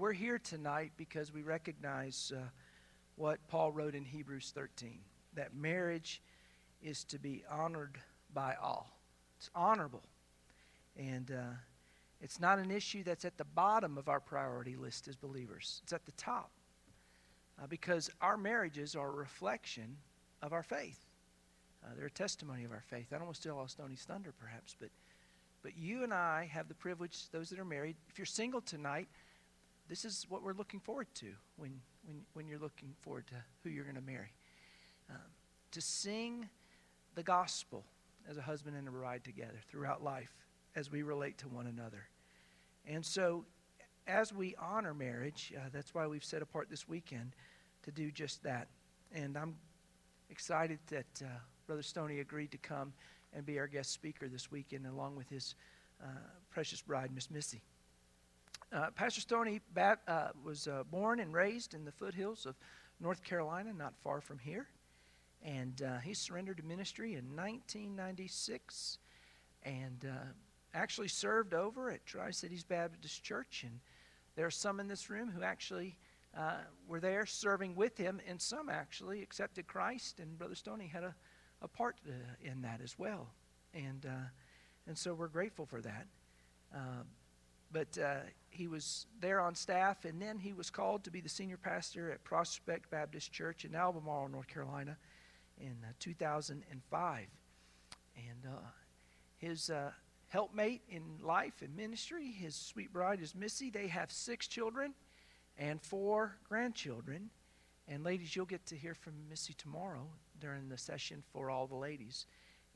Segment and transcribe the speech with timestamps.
[0.00, 2.40] we're here tonight because we recognize uh,
[3.16, 4.98] what Paul wrote in Hebrews 13
[5.34, 6.22] that marriage
[6.82, 7.98] is to be honored
[8.32, 8.96] by all.
[9.36, 10.02] It's honorable.
[10.96, 11.52] And uh,
[12.22, 15.92] it's not an issue that's at the bottom of our priority list as believers, it's
[15.92, 16.50] at the top.
[17.62, 19.98] Uh, because our marriages are a reflection
[20.40, 21.04] of our faith.
[21.84, 23.08] Uh, they're a testimony of our faith.
[23.12, 24.88] I don't want to steal all Stoney's thunder, perhaps, but,
[25.62, 29.06] but you and I have the privilege, those that are married, if you're single tonight,
[29.90, 33.70] this is what we're looking forward to when, when, when you're looking forward to who
[33.70, 34.32] you're going to marry.
[35.10, 35.16] Um,
[35.72, 36.48] to sing
[37.16, 37.84] the gospel
[38.28, 40.32] as a husband and a bride together throughout life
[40.76, 42.06] as we relate to one another.
[42.86, 43.44] And so,
[44.06, 47.34] as we honor marriage, uh, that's why we've set apart this weekend
[47.82, 48.68] to do just that.
[49.12, 49.56] And I'm
[50.30, 51.26] excited that uh,
[51.66, 52.92] Brother Stoney agreed to come
[53.32, 55.56] and be our guest speaker this weekend, along with his
[56.00, 56.06] uh,
[56.48, 57.60] precious bride, Miss Missy.
[58.72, 62.54] Uh, Pastor Stoney Bat, uh, was uh, born and raised in the foothills of
[63.00, 64.68] North Carolina, not far from here.
[65.42, 68.98] And uh, he surrendered to ministry in 1996
[69.64, 70.14] and uh,
[70.72, 73.64] actually served over at Tri Cities Baptist Church.
[73.64, 73.80] And
[74.36, 75.98] there are some in this room who actually
[76.36, 80.20] uh, were there serving with him, and some actually accepted Christ.
[80.20, 81.14] And Brother Stoney had a,
[81.60, 81.96] a part
[82.40, 83.30] in that as well.
[83.74, 84.06] And,
[84.86, 86.06] and so we're grateful for that.
[87.74, 87.98] Uh, but
[88.50, 92.10] he was there on staff, and then he was called to be the senior pastor
[92.10, 94.96] at Prospect Baptist Church in Albemarle, North Carolina
[95.60, 97.26] in uh, 2005.
[98.16, 98.58] And uh,
[99.38, 99.90] his uh,
[100.28, 103.70] helpmate in life and ministry, his sweet bride is Missy.
[103.70, 104.94] They have six children
[105.56, 107.30] and four grandchildren.
[107.88, 110.06] And ladies, you'll get to hear from Missy tomorrow
[110.40, 112.26] during the session for all the ladies.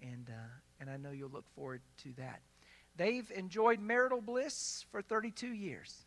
[0.01, 0.49] And, uh,
[0.81, 2.41] and I know you'll look forward to that.
[2.97, 6.05] They've enjoyed marital bliss for 32 years.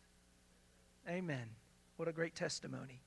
[1.08, 1.50] Amen.
[1.96, 3.02] What a great testimony.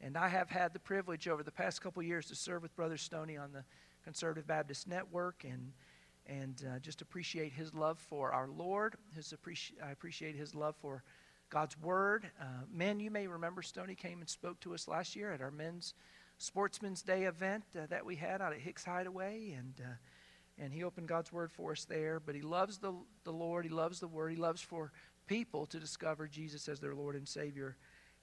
[0.00, 2.96] And I have had the privilege over the past couple years to serve with Brother
[2.96, 3.64] Stoney on the
[4.04, 5.72] Conservative Baptist Network and
[6.26, 8.94] and uh, just appreciate his love for our Lord.
[9.14, 11.02] His appreci- I appreciate his love for
[11.50, 12.30] God's Word.
[12.40, 15.50] Uh, men, you may remember Stoney came and spoke to us last year at our
[15.50, 15.92] men's
[16.38, 19.92] Sportsman's Day event uh, that we had out at Hicks Hideaway, and uh,
[20.58, 22.20] and he opened God's Word for us there.
[22.20, 22.92] But he loves the
[23.24, 23.64] the Lord.
[23.64, 24.30] He loves the Word.
[24.30, 24.92] He loves for
[25.26, 27.76] people to discover Jesus as their Lord and Savior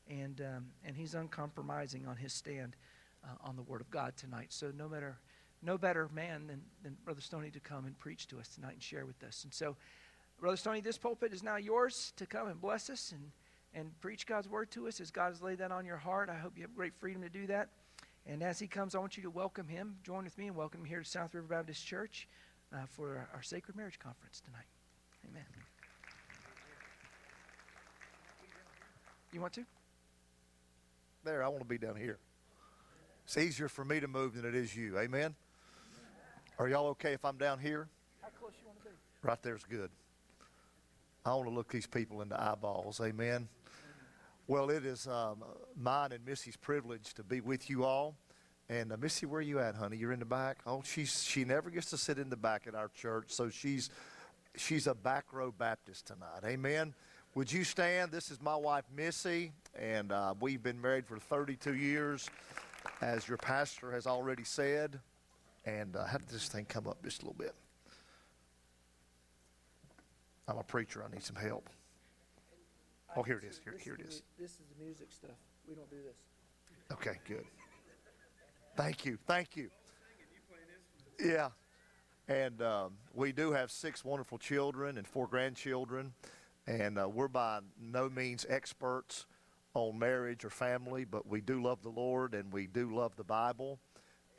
[0.10, 2.76] and, um, and he's uncompromising on his stand
[3.24, 4.48] uh, on the Word of God tonight.
[4.50, 5.20] So no matter
[5.64, 8.82] no better man than, than Brother Stoney to come and preach to us tonight and
[8.82, 9.44] share with us.
[9.44, 9.76] And so,
[10.40, 13.32] Brother Stoney, this pulpit is now yours to come and bless us and,
[13.76, 16.30] and preach God's word to us as God has laid that on your heart.
[16.30, 17.70] I hope you have great freedom to do that.
[18.28, 19.98] And as he comes, I want you to welcome him.
[20.04, 22.28] Join with me and welcome him here to South River Baptist Church
[22.74, 24.68] uh, for our, our Sacred Marriage Conference tonight.
[25.28, 25.46] Amen.
[29.34, 29.66] You want to?
[31.24, 31.44] there.
[31.44, 32.18] I want to be down here.
[33.26, 34.98] It's easier for me to move than it is you.
[34.98, 35.36] Amen?
[36.58, 37.88] Are y'all okay if I'm down here?
[38.22, 38.96] How close you want to be?
[39.24, 39.90] Right there's good.
[41.26, 43.00] I want to look these people in the eyeballs.
[43.00, 43.48] Amen.
[44.52, 45.46] Well, it is um,
[45.78, 48.18] mine and Missy's privilege to be with you all.
[48.68, 49.96] And uh, Missy, where are you at, honey?
[49.96, 50.58] You're in the back.
[50.68, 53.90] Oh, she's she never gets to sit in the back at our church, so she's
[54.58, 56.42] she's a back row Baptist tonight.
[56.44, 56.94] Amen.
[57.34, 58.12] Would you stand?
[58.12, 62.30] This is my wife, Missy, and uh, we've been married for 32 years,
[63.00, 65.00] as your pastor has already said.
[65.64, 67.56] And uh, how did this thing come up just a little bit?
[70.46, 71.06] I'm a preacher.
[71.08, 71.70] I need some help.
[73.16, 73.60] Oh, here it is.
[73.64, 74.24] Here, here it is.
[74.40, 75.32] This is the music stuff.
[75.68, 76.16] We don't do this.
[76.94, 77.46] Okay, good.
[78.78, 79.18] Thank you.
[79.28, 79.70] Thank you.
[81.20, 81.50] Yeah.
[82.30, 86.14] And um, we do have six wonderful children and four grandchildren.
[86.68, 89.26] And uh, we're by no means experts
[89.74, 93.24] on marriage or family, but we do love the Lord and we do love the
[93.26, 93.80] Bible.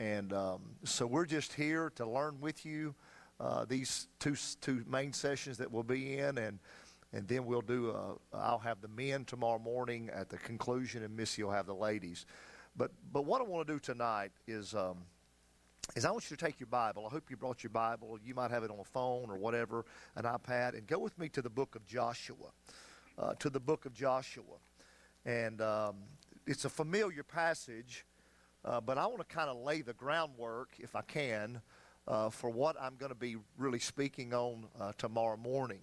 [0.00, 2.94] And um, so we're just here to learn with you
[3.38, 6.38] uh, these two, two main sessions that we'll be in.
[6.38, 6.58] And,
[7.12, 11.16] and then we'll do, a, I'll have the men tomorrow morning at the conclusion, and
[11.16, 12.26] Missy will have the ladies.
[12.76, 14.98] But, but what I want to do tonight is um,
[15.96, 17.06] is I want you to take your Bible.
[17.06, 18.18] I hope you brought your Bible.
[18.24, 19.84] You might have it on a phone or whatever,
[20.16, 22.52] an iPad, and go with me to the book of Joshua.
[23.18, 24.56] Uh, to the book of Joshua.
[25.26, 25.96] And um,
[26.46, 28.06] it's a familiar passage,
[28.64, 31.60] uh, but I want to kind of lay the groundwork, if I can,
[32.08, 35.80] uh, for what I'm going to be really speaking on uh, tomorrow morning.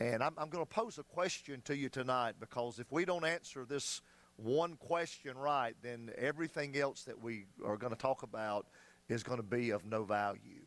[0.00, 3.24] And I'm, I'm going to pose a question to you tonight because if we don't
[3.24, 4.00] answer this
[4.36, 8.66] one question right, then everything else that we are going to talk about
[9.10, 10.64] is going to be of no value.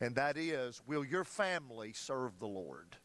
[0.00, 2.96] And that is, will your family serve the Lord?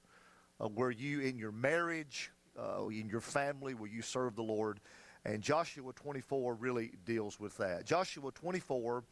[0.59, 4.79] Uh, where you, in your marriage, uh, in your family will you serve the Lord?
[5.25, 7.85] And Joshua 24 really deals with that.
[7.85, 9.03] Joshua 24,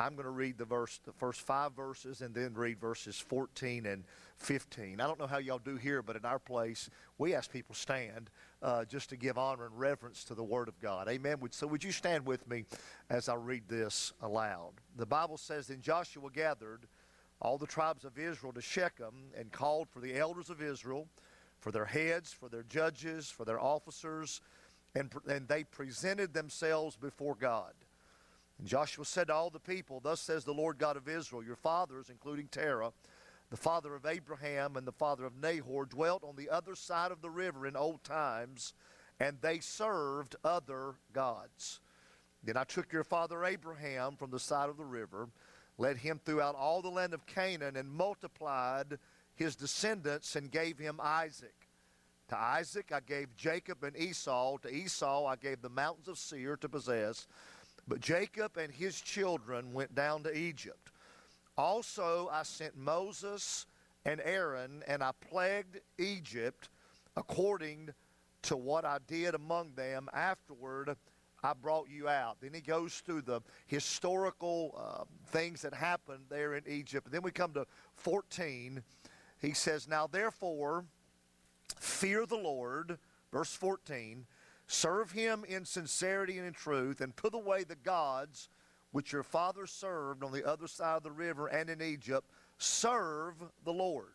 [0.00, 3.84] I'm going to read the verse, the first five verses, and then read verses 14
[3.84, 4.04] and
[4.36, 5.00] 15.
[5.00, 8.30] I don't know how y'all do here, but in our place, we ask people stand
[8.62, 11.08] uh, just to give honor and reverence to the Word of God.
[11.08, 11.38] Amen.
[11.50, 12.64] So would you stand with me
[13.10, 14.74] as I read this aloud?
[14.96, 16.86] The Bible says, "Then Joshua gathered
[17.42, 21.08] all the tribes of Israel to Shechem and called for the elders of Israel,
[21.58, 24.40] for their heads, for their judges, for their officers."
[24.94, 27.74] and, and they presented themselves before God.
[28.58, 31.56] And Joshua said to all the people, Thus says the Lord God of Israel, Your
[31.56, 32.92] fathers, including Terah,
[33.50, 37.22] the father of Abraham and the father of Nahor, dwelt on the other side of
[37.22, 38.74] the river in old times,
[39.20, 41.80] and they served other gods.
[42.42, 45.28] Then I took your father Abraham from the side of the river,
[45.78, 48.98] led him throughout all the land of Canaan, and multiplied
[49.34, 51.68] his descendants and gave him Isaac.
[52.28, 54.58] To Isaac I gave Jacob and Esau.
[54.58, 57.26] To Esau I gave the mountains of Seir to possess.
[57.88, 60.90] But Jacob and his children went down to Egypt.
[61.56, 63.66] Also I sent Moses
[64.04, 66.68] and Aaron, and I plagued Egypt
[67.16, 67.90] according
[68.42, 70.08] to what I did among them.
[70.12, 70.96] Afterward,
[71.42, 72.36] I brought you out.
[72.40, 77.06] Then he goes through the historical uh, things that happened there in Egypt.
[77.06, 78.82] And then we come to 14.
[79.40, 80.84] He says, Now therefore,
[81.76, 82.98] Fear the Lord,
[83.32, 84.26] verse 14.
[84.68, 88.50] Serve him in sincerity and in truth, and put away the gods
[88.92, 92.30] which your fathers served on the other side of the river and in Egypt.
[92.58, 93.34] Serve
[93.64, 94.12] the Lord.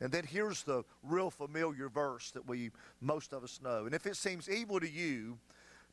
[0.00, 2.70] And then here's the real familiar verse that we
[3.00, 3.86] most of us know.
[3.86, 5.38] And if it seems evil to you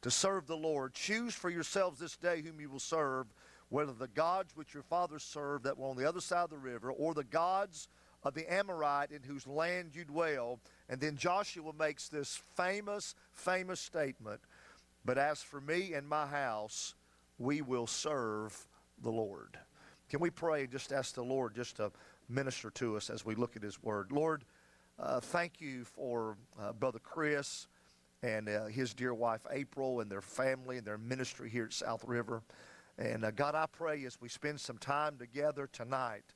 [0.01, 3.27] to serve the Lord, choose for yourselves this day whom you will serve,
[3.69, 6.57] whether the gods which your fathers served that were on the other side of the
[6.57, 7.87] river, or the gods
[8.23, 10.59] of the Amorite in whose land you dwell.
[10.93, 14.41] And then Joshua makes this famous, famous statement
[15.03, 16.93] But as for me and my house,
[17.39, 18.67] we will serve
[19.01, 19.57] the Lord.
[20.07, 21.91] Can we pray and just ask the Lord just to
[22.29, 24.11] minister to us as we look at His Word?
[24.11, 24.43] Lord,
[24.99, 27.65] uh, thank you for uh, Brother Chris
[28.21, 32.05] and uh, his dear wife April and their family and their ministry here at South
[32.05, 32.43] River.
[32.99, 36.35] And uh, God, I pray as we spend some time together tonight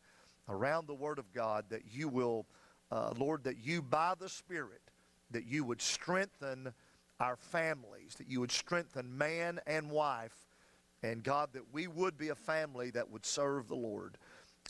[0.49, 2.47] around the Word of God that you will,
[2.91, 4.81] uh, Lord, that you by the Spirit,
[5.31, 6.73] that you would strengthen
[7.19, 10.47] our families, that you would strengthen man and wife,
[11.03, 14.17] and God, that we would be a family that would serve the Lord.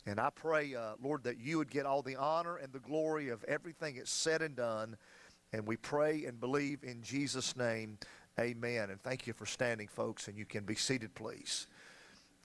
[0.06, 3.28] And I pray, uh, Lord, that you would get all the honor and the glory
[3.28, 4.96] of everything that's said and done.
[5.52, 7.98] And we pray and believe in Jesus' name.
[8.38, 8.90] Amen.
[8.90, 11.66] And thank you for standing, folks, and you can be seated, please.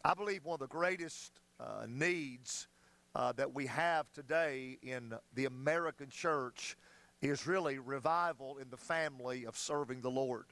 [0.04, 2.68] I believe one of the greatest uh, needs
[3.16, 6.78] uh, that we have today in the American church
[7.22, 10.46] is really revival in the family of serving the Lord.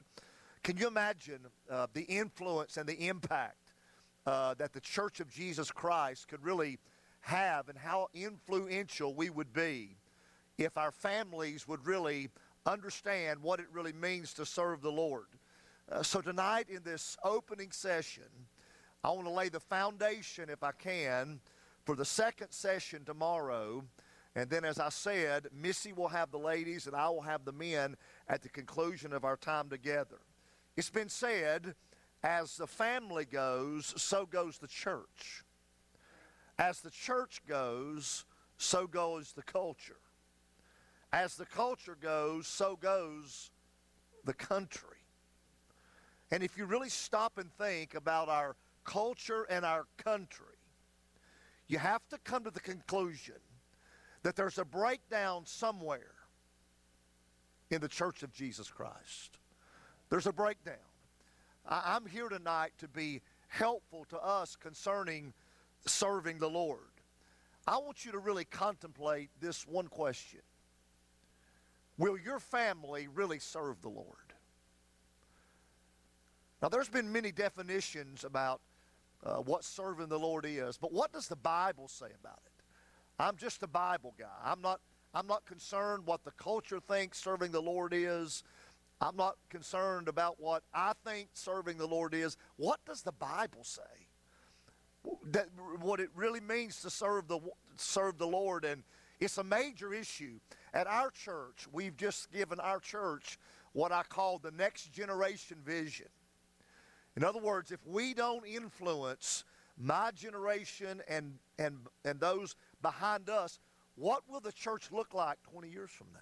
[0.62, 3.56] Can you imagine uh, the influence and the impact
[4.26, 6.78] uh, that the Church of Jesus Christ could really
[7.20, 9.96] have and how influential we would be
[10.58, 12.28] if our families would really
[12.64, 15.26] understand what it really means to serve the Lord?
[15.90, 18.30] Uh, so, tonight in this opening session,
[19.02, 21.40] I want to lay the foundation, if I can,
[21.84, 23.84] for the second session tomorrow.
[24.34, 27.52] And then, as I said, Missy will have the ladies and I will have the
[27.52, 27.96] men
[28.28, 30.20] at the conclusion of our time together.
[30.76, 31.74] It's been said,
[32.22, 35.44] as the family goes, so goes the church.
[36.58, 38.24] As the church goes,
[38.56, 40.00] so goes the culture.
[41.12, 43.50] As the culture goes, so goes
[44.24, 44.96] the country.
[46.30, 50.51] And if you really stop and think about our culture and our country,
[51.72, 53.36] you have to come to the conclusion
[54.22, 56.14] that there's a breakdown somewhere
[57.70, 59.38] in the church of Jesus Christ.
[60.10, 60.74] There's a breakdown.
[61.66, 65.32] I, am here tonight to be helpful to us concerning
[65.86, 66.80] serving the Lord.
[67.66, 70.40] I want you to really contemplate this one question
[71.96, 74.06] Will your family really serve the Lord?
[76.60, 78.60] Now, there's been many definitions about
[79.24, 80.76] uh, what serving the Lord is.
[80.76, 82.64] But what does the Bible say about it?
[83.18, 84.26] I'm just a Bible guy.
[84.44, 84.80] I'm not,
[85.14, 88.42] I'm not concerned what the culture thinks serving the Lord is.
[89.00, 92.36] I'm not concerned about what I think serving the Lord is.
[92.56, 93.82] What does the Bible say?
[95.30, 95.48] That,
[95.80, 97.40] what it really means to serve the,
[97.76, 98.64] serve the Lord.
[98.64, 98.84] And
[99.18, 100.38] it's a major issue.
[100.72, 103.38] At our church, we've just given our church
[103.72, 106.06] what I call the next generation vision.
[107.16, 109.44] In other words, if we don't influence
[109.78, 113.58] my generation and, and, and those behind us,
[113.96, 116.20] what will the church look like 20 years from now?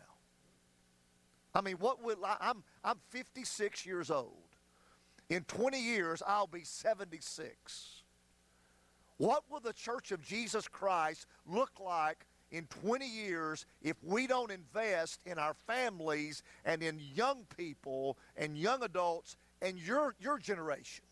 [1.55, 4.35] I mean, what will I, I'm I'm 56 years old.
[5.29, 8.03] In 20 years, I'll be 76.
[9.19, 14.51] What will the Church of Jesus Christ look like in 20 years if we don't
[14.51, 21.05] invest in our families and in young people and young adults and your, your generation?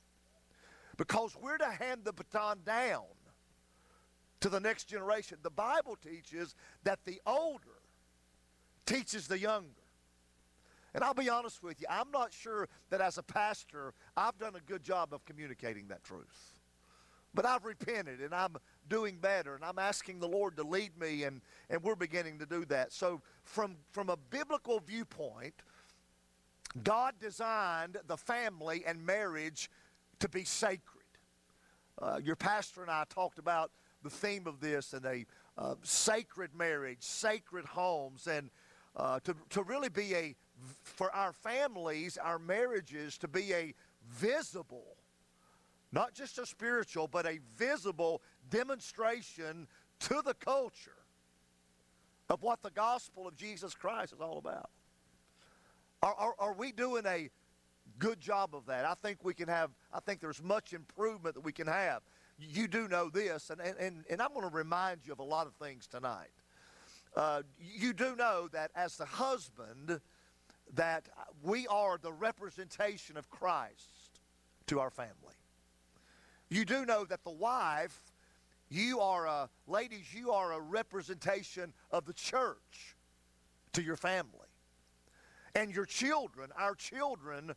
[0.96, 3.04] Because we're to hand the baton down
[4.40, 5.38] to the next generation.
[5.42, 7.82] The Bible teaches that the older
[8.86, 9.68] teaches the younger.
[10.94, 14.56] And I'll be honest with you, I'm not sure that as a pastor, I've done
[14.56, 16.58] a good job of communicating that truth.
[17.34, 18.56] But I've repented and I'm
[18.88, 22.46] doing better and I'm asking the Lord to lead me and, and we're beginning to
[22.46, 22.92] do that.
[22.92, 25.54] So from, from a biblical viewpoint,
[26.84, 29.70] God designed the family and marriage
[30.20, 30.82] to be sacred.
[32.00, 33.70] Uh, your pastor and I talked about
[34.02, 38.50] the theme of this and a uh, sacred marriage, sacred homes, and
[38.96, 40.34] uh, to, to really be a,
[40.82, 43.74] for our families, our marriages, to be a
[44.08, 44.96] visible,
[45.92, 49.66] not just a spiritual, but a visible demonstration
[50.00, 50.92] to the culture
[52.30, 54.70] of what the gospel of Jesus Christ is all about.
[56.02, 57.28] Are, are, are, we doing a
[57.98, 58.84] good job of that?
[58.84, 62.02] I think we can have, I think there's much improvement that we can have.
[62.38, 65.48] You do know this, and, and, and I'm going to remind you of a lot
[65.48, 66.30] of things tonight.
[67.16, 70.00] Uh, you do know that as the husband,
[70.74, 71.08] that
[71.42, 74.20] we are the representation of Christ
[74.66, 75.34] to our family.
[76.48, 78.12] You do know that the wife,
[78.68, 82.96] you are a, ladies, you are a representation of the church
[83.72, 84.37] to your family.
[85.54, 87.52] And your children, our children,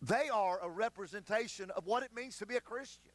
[0.00, 3.12] they are a representation of what it means to be a Christian.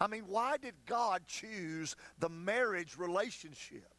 [0.00, 3.90] I mean, why did God choose the marriage relationship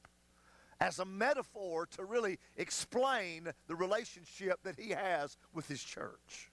[0.79, 6.51] as a metaphor to really explain the relationship that He has with His church?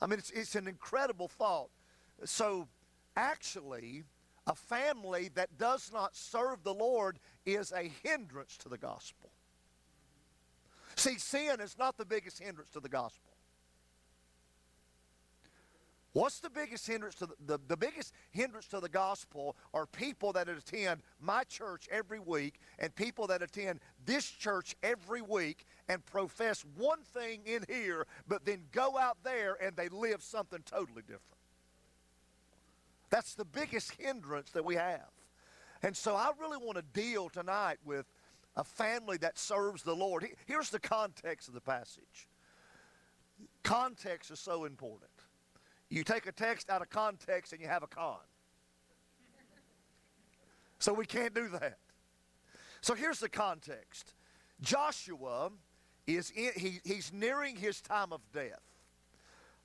[0.00, 1.70] I mean, it's, it's an incredible thought.
[2.24, 2.68] So,
[3.16, 4.04] actually,
[4.46, 9.30] a family that does not serve the Lord is a hindrance to the gospel.
[10.96, 13.32] See, sin is not the biggest hindrance to the gospel.
[16.12, 20.34] What's the biggest hindrance to the, the, the, biggest hindrance to the gospel are people
[20.34, 26.04] that attend my church every week and people that attend this church every week and
[26.04, 31.00] profess one thing in here, but then go out there and they live something totally
[31.00, 31.22] different.
[33.08, 35.08] That's the biggest hindrance that we have.
[35.82, 38.06] And so I really want to deal tonight with
[38.56, 40.26] a family that serves the Lord.
[40.46, 42.28] Here's the context of the passage.
[43.62, 45.10] Context is so important.
[45.88, 48.16] You take a text out of context and you have a con.
[50.78, 51.78] So we can't do that.
[52.80, 54.14] So here's the context
[54.60, 55.50] Joshua
[56.06, 58.60] is in, he, he's nearing his time of death.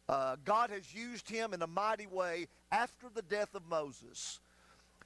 [0.07, 4.39] Uh, God has used him in a mighty way after the death of Moses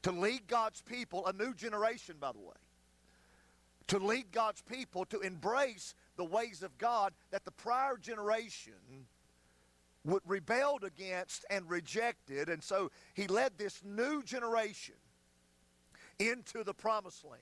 [0.03, 2.55] to lead God's people, a new generation, by the way,
[3.91, 8.71] to lead God's people to embrace the ways of God that the prior generation
[10.05, 12.47] would rebelled against and rejected.
[12.47, 14.95] And so he led this new generation
[16.19, 17.41] into the promised land.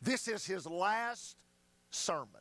[0.00, 1.36] This is his last
[1.90, 2.40] sermon.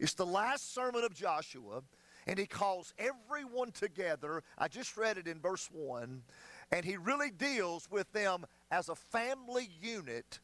[0.00, 1.82] It's the last sermon of Joshua,
[2.26, 4.42] and he calls everyone together.
[4.58, 6.20] I just read it in verse 1,
[6.72, 10.40] and he really deals with them as a family unit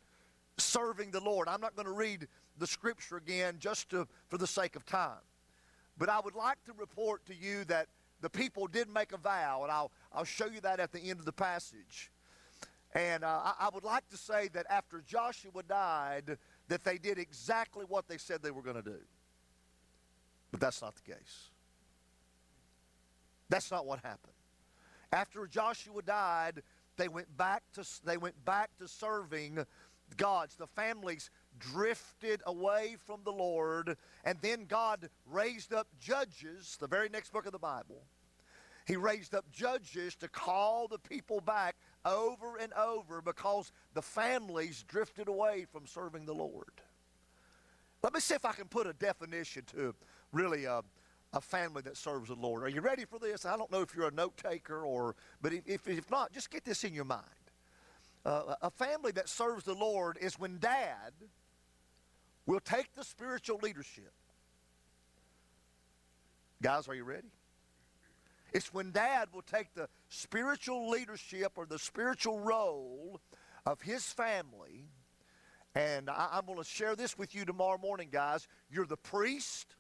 [0.59, 1.49] serving the Lord.
[1.49, 5.21] I'm not going to read the scripture again just to, for the sake of time.
[5.99, 7.89] But I would like to report to you that
[8.21, 11.19] the people did make a vow, and I'll, I'll show you that at the end
[11.19, 12.11] of the passage.
[12.95, 17.19] And uh, I, I would like to say that after Joshua died, that they did
[17.19, 18.99] exactly what they said they were going to do.
[20.51, 21.51] But that's not the case.
[23.49, 24.33] That's not what happened.
[25.13, 26.63] After Joshua died,
[26.97, 29.65] they went back to, they went back to serving
[30.17, 30.57] gods.
[30.57, 37.09] The families drifted away from the Lord, and then God raised up judges, the very
[37.09, 38.03] next book of the Bible.
[38.87, 44.85] He raised up judges to call the people back over and over because the families
[44.87, 46.71] drifted away from serving the Lord.
[48.03, 49.93] Let me see if I can put a definition to
[50.31, 50.83] really a,
[51.33, 52.63] a family that serves the Lord.
[52.63, 53.45] Are you ready for this?
[53.45, 56.65] I don't know if you're a note taker or, but if, if not, just get
[56.65, 57.25] this in your mind.
[58.27, 61.13] Uh, a family that serves the Lord is when dad
[62.47, 64.13] will take the spiritual leadership.
[66.63, 67.29] Guys, are you ready?
[68.53, 73.21] It's when dad will take the spiritual leadership or the spiritual role
[73.67, 74.89] of his family
[75.75, 78.49] And I, am going to share this with you tomorrow morning, guys.
[78.71, 79.77] You're the priest,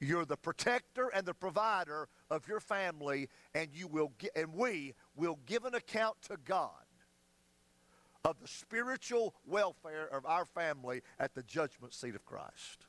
[0.00, 5.38] you're the protector and the provider of your family, and you will and we will
[5.46, 6.84] give an account to God
[8.24, 12.86] of the spiritual welfare of our family at the judgment seat of Christ.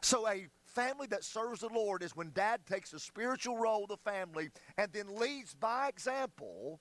[0.00, 3.90] So a family that serves the Lord is when dad takes a spiritual role of
[3.90, 6.80] the family and then leads by example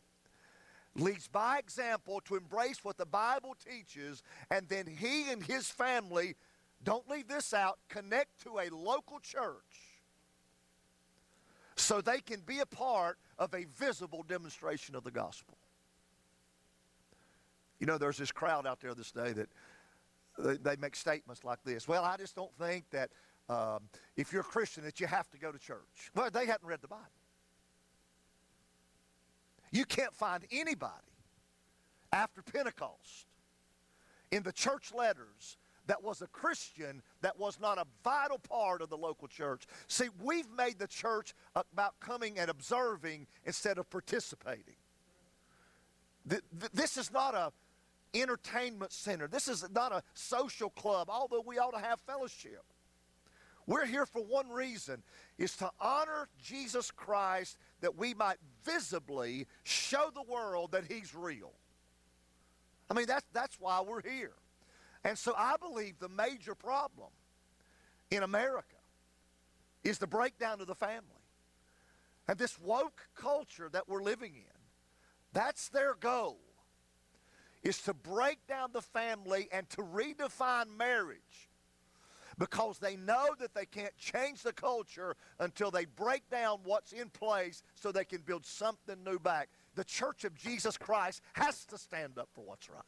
[0.96, 6.36] leads by example to embrace what the Bible teaches, and then he and his family,
[6.84, 10.00] don't leave this out, connect to a local church
[11.76, 15.58] so they can be a part of a visible demonstration of the gospel.
[17.82, 19.50] You know, there's this crowd out there this day that
[20.38, 21.88] they, they make statements like this.
[21.88, 23.10] Well, I just don't think that
[23.50, 23.80] um,
[24.16, 26.12] if you're a Christian that you have to go to church.
[26.16, 27.04] Well, they hadn't read the Bible.
[29.72, 30.94] You can't find anybody
[32.14, 33.26] after Pentecost
[34.30, 35.58] in the church letters
[35.88, 39.64] that was a Christian that was not a vital part of the local church.
[39.88, 44.76] See, we've made the church about coming and observing instead of participating.
[46.74, 47.52] This is not a
[48.14, 49.28] entertainment center.
[49.28, 52.64] This is not a social club, although we ought to have fellowship.
[53.68, 55.04] We're here for one reason
[55.38, 61.52] is to honor Jesus Christ that we might visibly show the world that he's real.
[62.90, 64.34] I mean that's that's why we're here.
[65.04, 67.10] And so I believe the major problem
[68.10, 68.76] in America
[69.84, 71.08] is the breakdown of the family.
[72.28, 74.60] And this woke culture that we're living in,
[75.34, 76.40] that's their goal,
[77.64, 81.50] is to break down the family and to redefine marriage
[82.38, 87.10] because they know that they can't change the culture until they break down what's in
[87.10, 89.50] place so they can build something new back.
[89.76, 92.82] The church of Jesus Christ has to stand up for what's right.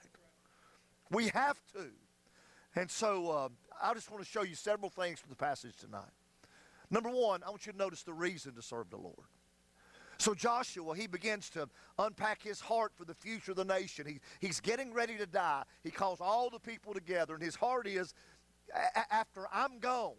[1.12, 1.92] We have to.
[2.76, 3.50] And so uh,
[3.82, 6.12] I just want to show you several things from the passage tonight.
[6.90, 9.28] Number one, I want you to notice the reason to serve the Lord.
[10.24, 11.68] So Joshua, he begins to
[12.00, 14.06] unpack his heart for the future of the nation.
[14.08, 15.64] He, he's getting ready to die.
[15.84, 18.14] He calls all the people together, and his heart is,
[19.12, 20.14] after I'm gone,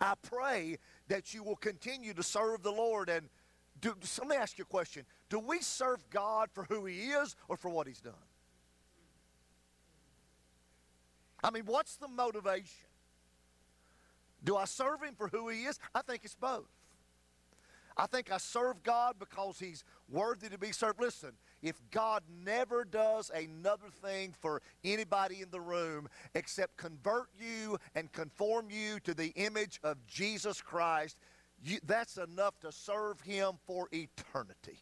[0.00, 3.08] I pray that you will continue to serve the Lord.
[3.08, 3.28] And
[3.80, 5.04] do, so let me ask you a question.
[5.28, 8.14] Do we serve God for who he is or for what he's done?
[11.42, 12.86] I mean, what's the motivation?
[14.44, 15.80] Do I serve him for who he is?
[15.92, 16.68] I think it's both.
[17.98, 21.00] I think I serve God because he's worthy to be served.
[21.00, 21.32] Listen,
[21.62, 28.12] if God never does another thing for anybody in the room except convert you and
[28.12, 31.18] conform you to the image of Jesus Christ,
[31.60, 34.78] you, that's enough to serve him for eternity.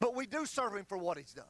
[0.00, 1.44] But we do serve him for what he's done.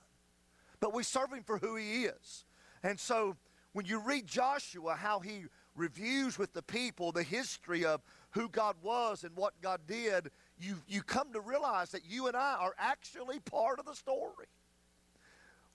[0.79, 2.45] But we serve him for who he is.
[2.83, 3.37] And so
[3.73, 5.45] when you read Joshua, how he
[5.77, 10.77] reviews with the people the history of who God was and what God did, you,
[10.89, 14.47] you come to realize that you and I are actually part of the story.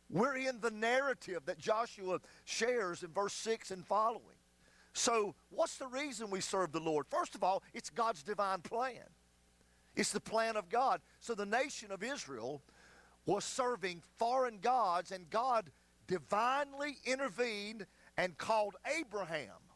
[0.10, 4.24] We're in the narrative that Joshua shares in verse 6 and following.
[4.94, 7.06] So, what's the reason we serve the Lord?
[7.10, 9.06] First of all, it's God's divine plan.
[9.96, 11.02] It's the plan of God.
[11.20, 12.64] So, the nation of Israel
[13.26, 15.70] was serving foreign gods, and God
[16.08, 17.86] divinely intervened
[18.18, 19.68] and called Abraham.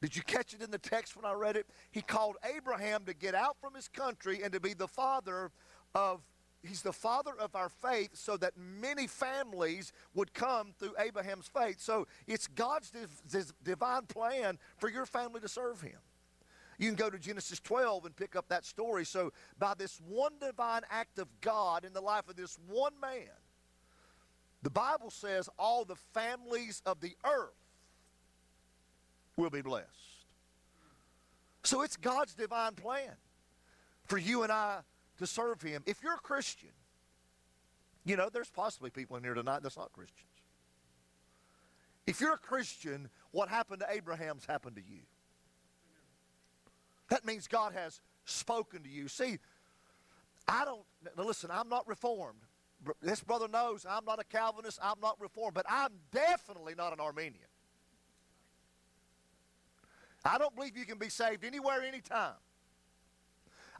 [0.00, 1.66] Did you catch it in the text when I read it?
[1.90, 5.50] He called Abraham to get out from his country and to be the father
[5.94, 6.20] of
[6.62, 11.80] he's the father of our faith so that many families would come through Abraham's faith.
[11.80, 15.98] So it's God's div- divine plan for your family to serve him.
[16.78, 19.04] You can go to Genesis 12 and pick up that story.
[19.04, 23.26] So by this one divine act of God in the life of this one man,
[24.62, 27.67] the Bible says all the families of the earth
[29.38, 29.86] will be blessed.
[31.62, 33.12] So it's God's divine plan
[34.04, 34.80] for you and I
[35.18, 35.82] to serve Him.
[35.86, 36.70] If you're a Christian,
[38.04, 40.24] you know, there's possibly people in here tonight that's not Christians.
[42.06, 45.00] If you're a Christian, what happened to Abraham's happened to you.
[47.10, 49.08] That means God has spoken to you.
[49.08, 49.38] See,
[50.46, 50.84] I don't,
[51.16, 52.40] listen, I'm not reformed.
[53.02, 57.00] This brother knows I'm not a Calvinist, I'm not Reformed, but I'm definitely not an
[57.00, 57.47] Arminian.
[60.28, 62.34] I don't believe you can be saved anywhere, anytime.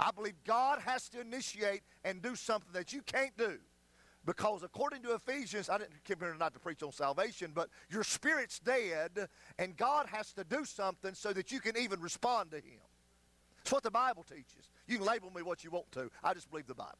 [0.00, 3.58] I believe God has to initiate and do something that you can't do.
[4.24, 8.04] Because according to Ephesians, I didn't come here not to preach on salvation, but your
[8.04, 12.56] spirit's dead, and God has to do something so that you can even respond to
[12.56, 12.80] Him.
[13.62, 14.70] It's what the Bible teaches.
[14.86, 16.10] You can label me what you want to.
[16.22, 16.98] I just believe the Bible.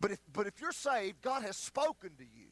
[0.00, 2.46] But if, but if you're saved, God has spoken to you.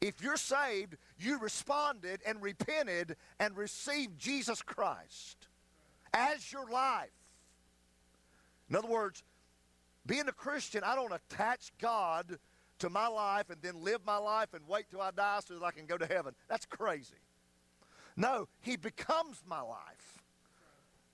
[0.00, 5.48] If you're saved, you responded and repented and received Jesus Christ
[6.12, 7.10] as your life.
[8.68, 9.22] In other words,
[10.06, 12.38] being a Christian, I don't attach God
[12.78, 15.64] to my life and then live my life and wait till I die so that
[15.64, 16.34] I can go to heaven.
[16.48, 17.14] That's crazy.
[18.16, 20.22] No, He becomes my life.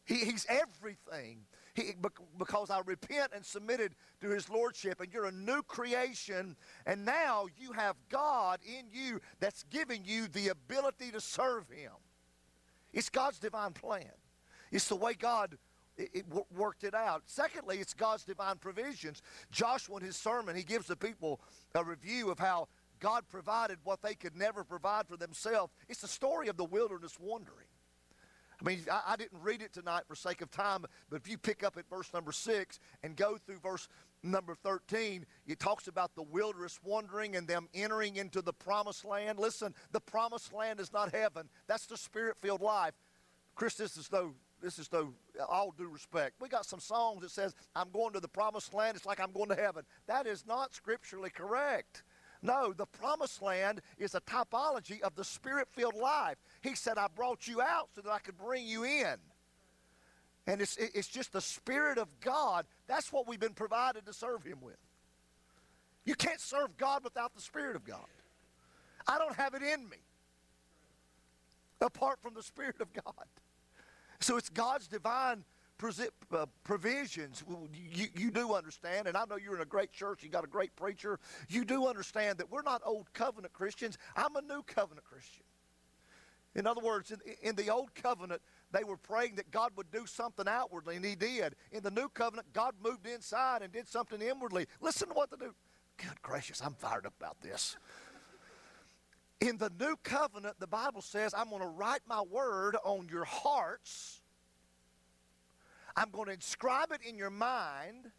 [0.04, 1.38] He, he's everything.
[1.74, 1.94] He,
[2.38, 7.46] because I repent and submitted to His Lordship, and you're a new creation, and now
[7.56, 11.92] you have God in you that's giving you the ability to serve Him.
[12.92, 14.12] It's God's divine plan.
[14.70, 15.56] It's the way God
[15.96, 17.22] it, it worked it out.
[17.26, 19.22] Secondly, it's God's divine provisions.
[19.50, 21.40] Joshua, in his sermon, he gives the people
[21.74, 22.68] a review of how
[23.00, 25.72] God provided what they could never provide for themselves.
[25.88, 27.66] It's the story of the wilderness wandering.
[28.62, 31.36] I mean, I, I, didn't read it tonight for sake of time, but if you
[31.36, 33.88] pick up at verse number 6 and go through verse
[34.22, 39.38] number 13, it talks about the wilderness wandering and them entering into the promised land.
[39.38, 41.48] Listen, the promised land is not heaven.
[41.66, 42.94] That's the spirit-filled life.
[43.54, 45.12] Chris, this is though this is though
[45.48, 46.40] all due respect.
[46.40, 49.32] We got some songs that says, I'm going to the promised land, it's like I'm
[49.32, 49.84] going to heaven.
[50.06, 52.04] That is not scripturally correct.
[52.42, 56.36] No, the promised land is a typology of the spirit filled life.
[56.62, 59.16] He said, I brought you out so that I could bring you in.
[60.46, 62.66] And it's, it's just the Spirit of God.
[62.86, 64.78] That's what we've been provided to serve Him with.
[66.04, 68.06] You can't serve God without the Spirit of God.
[69.06, 69.98] I don't have it in me
[71.80, 73.26] apart from the Spirit of God.
[74.20, 75.44] So it's God's divine
[76.32, 77.42] uh, provisions,
[77.74, 80.48] you, you do understand, and I know you're in a great church, you got a
[80.48, 83.98] great preacher, you do understand that we're not old covenant Christians.
[84.14, 85.42] I'm a new covenant Christian.
[86.54, 90.06] In other words, in, in the old covenant, they were praying that God would do
[90.06, 91.54] something outwardly, and He did.
[91.72, 94.66] In the new covenant, God moved inside and did something inwardly.
[94.80, 95.54] Listen to what they do.
[95.96, 97.76] Good gracious, I'm fired up about this.
[99.40, 103.24] In the new covenant, the Bible says, I'm going to write my word on your
[103.24, 104.22] hearts
[105.96, 108.10] I'm going to inscribe it in your mind.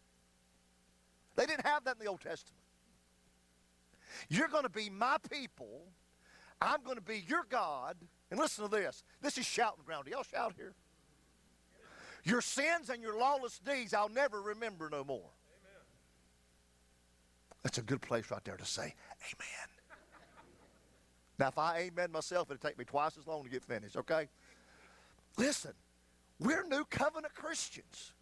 [1.35, 2.61] They didn't have that in the Old Testament.
[4.29, 5.87] You're going to be my people.
[6.61, 7.97] I'm going to be your God.
[8.33, 9.03] And listen to this.
[9.21, 10.05] This is shouting ground.
[10.05, 10.73] Do y'all shout here?
[12.23, 15.29] Your sins and your lawless deeds I'll never remember no more.
[15.61, 15.81] Amen.
[17.61, 18.81] That's a good place right there to say
[19.21, 19.67] amen.
[21.37, 24.27] Now, if I amen myself, it'll take me twice as long to get finished, okay?
[25.37, 25.73] Listen,
[26.39, 28.13] we're new covenant Christians.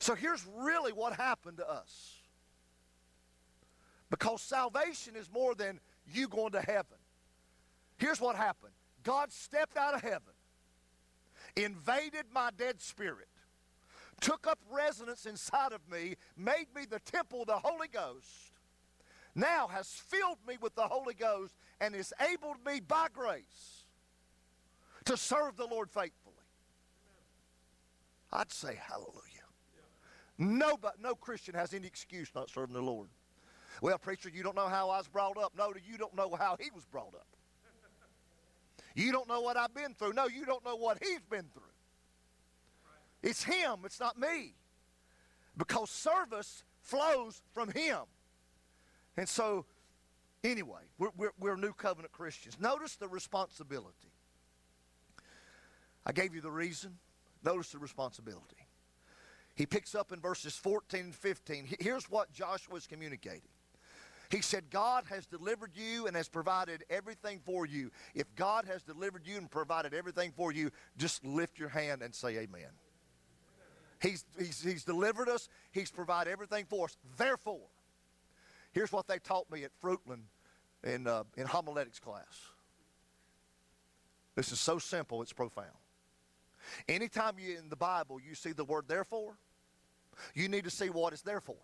[0.00, 2.16] So here's really what happened to us.
[4.10, 5.78] Because salvation is more than
[6.12, 6.98] you going to heaven.
[7.98, 8.72] Here's what happened
[9.04, 10.34] God stepped out of heaven,
[11.56, 13.28] invaded my dead spirit,
[14.20, 18.52] took up residence inside of me, made me the temple of the Holy Ghost,
[19.34, 23.84] now has filled me with the Holy Ghost, and has enabled me by grace
[25.04, 26.34] to serve the Lord faithfully.
[28.32, 29.20] I'd say hallelujah.
[30.38, 33.08] Nobody, no Christian has any excuse not serving the Lord.
[33.80, 35.52] Well, preacher, you don't know how I was brought up.
[35.56, 37.26] No, you don't know how he was brought up.
[38.94, 40.12] You don't know what I've been through.
[40.12, 41.62] No, you don't know what he's been through.
[43.22, 44.54] It's him, it's not me.
[45.56, 48.00] Because service flows from him.
[49.16, 49.64] And so,
[50.42, 52.56] anyway, we're, we're, we're new covenant Christians.
[52.60, 54.12] Notice the responsibility.
[56.04, 56.98] I gave you the reason.
[57.42, 58.56] Notice the responsibility.
[59.54, 61.76] He picks up in verses 14 and 15.
[61.78, 63.53] Here's what Joshua is communicating.
[64.30, 67.90] He said, God has delivered you and has provided everything for you.
[68.14, 72.14] If God has delivered you and provided everything for you, just lift your hand and
[72.14, 72.70] say amen.
[74.00, 76.96] He's, he's, he's delivered us, He's provided everything for us.
[77.16, 77.68] Therefore,
[78.72, 80.24] here's what they taught me at Fruitland
[80.82, 82.48] in, uh, in homiletics class.
[84.34, 85.68] This is so simple, it's profound.
[86.88, 89.36] Anytime you in the Bible you see the word therefore,
[90.34, 91.56] you need to see what it's there for.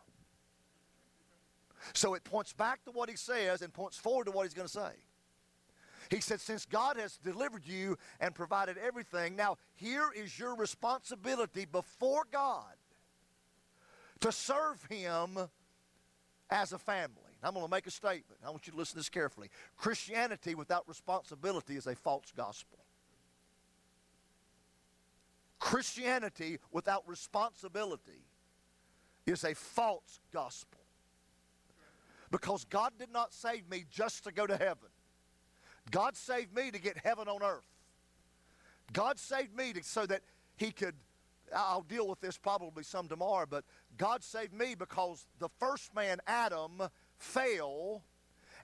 [1.93, 4.69] So it points back to what he says and points forward to what he's going
[4.69, 4.93] to say.
[6.11, 11.67] He said, Since God has delivered you and provided everything, now here is your responsibility
[11.67, 12.75] before God
[14.21, 15.39] to serve Him
[16.51, 17.17] as a family.
[17.43, 18.41] I'm going to make a statement.
[18.45, 19.51] I want you to listen to this carefully.
[19.77, 22.79] Christianity without responsibility is a false gospel.
[25.59, 28.25] Christianity without responsibility
[29.27, 30.80] is a false gospel.
[32.31, 34.89] Because God did not save me just to go to heaven.
[35.91, 37.67] God saved me to get heaven on earth.
[38.93, 40.23] God saved me to, so that
[40.57, 40.95] He could,
[41.55, 43.65] I'll deal with this probably some tomorrow, but
[43.97, 46.83] God saved me because the first man, Adam,
[47.19, 48.03] fell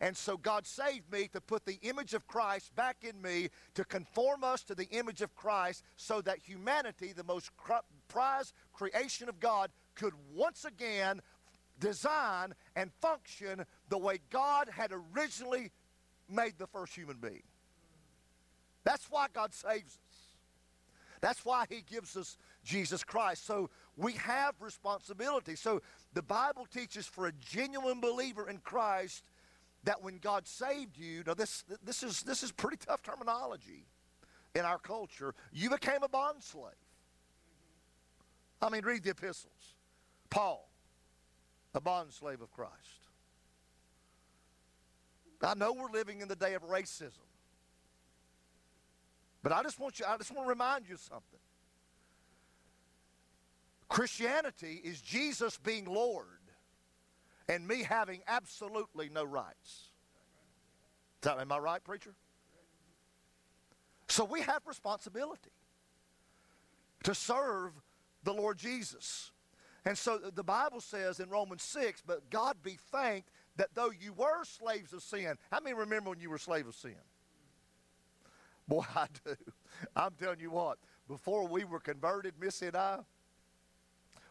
[0.01, 3.85] And so God saved me to put the image of Christ back in me, to
[3.85, 7.51] conform us to the image of Christ, so that humanity, the most
[8.09, 11.23] prized creation of God, could once again
[11.79, 15.71] design and function the way God had originally
[16.29, 17.43] made the first human being.
[18.85, 20.17] That's why God saves us.
[21.21, 23.47] That's why he gives us Jesus Christ.
[23.47, 25.57] So we have responsibility.
[25.57, 25.83] So
[26.15, 29.25] the Bible teaches for a genuine believer in Christ
[29.85, 33.87] that when God saved you, now this, this, is, this is pretty tough terminology
[34.55, 36.73] in our culture, you became a bond slave.
[38.61, 39.75] I mean, read the epistles.
[40.31, 40.66] Paul,
[41.77, 42.73] a bond slave of Christ.
[45.43, 47.21] I know we're living in the day of racism.
[49.43, 51.39] But I just want you, I just want to remind you something.
[53.89, 56.27] Christianity is Jesus being Lord
[57.49, 59.91] and me having absolutely no rights.
[61.21, 62.15] That, am I right, preacher?
[64.09, 65.51] So we have responsibility
[67.05, 67.73] to serve
[68.25, 69.31] the Lord Jesus.
[69.87, 74.13] And so the Bible says in Romans 6, but God be thanked that though you
[74.13, 76.97] were slaves of sin, how many remember when you were slave of sin?
[78.67, 79.37] Boy, I do.
[79.95, 82.99] I'm telling you what, before we were converted, Missy and I,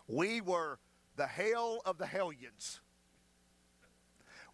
[0.09, 0.77] we were
[1.15, 2.81] the hell of the hellions.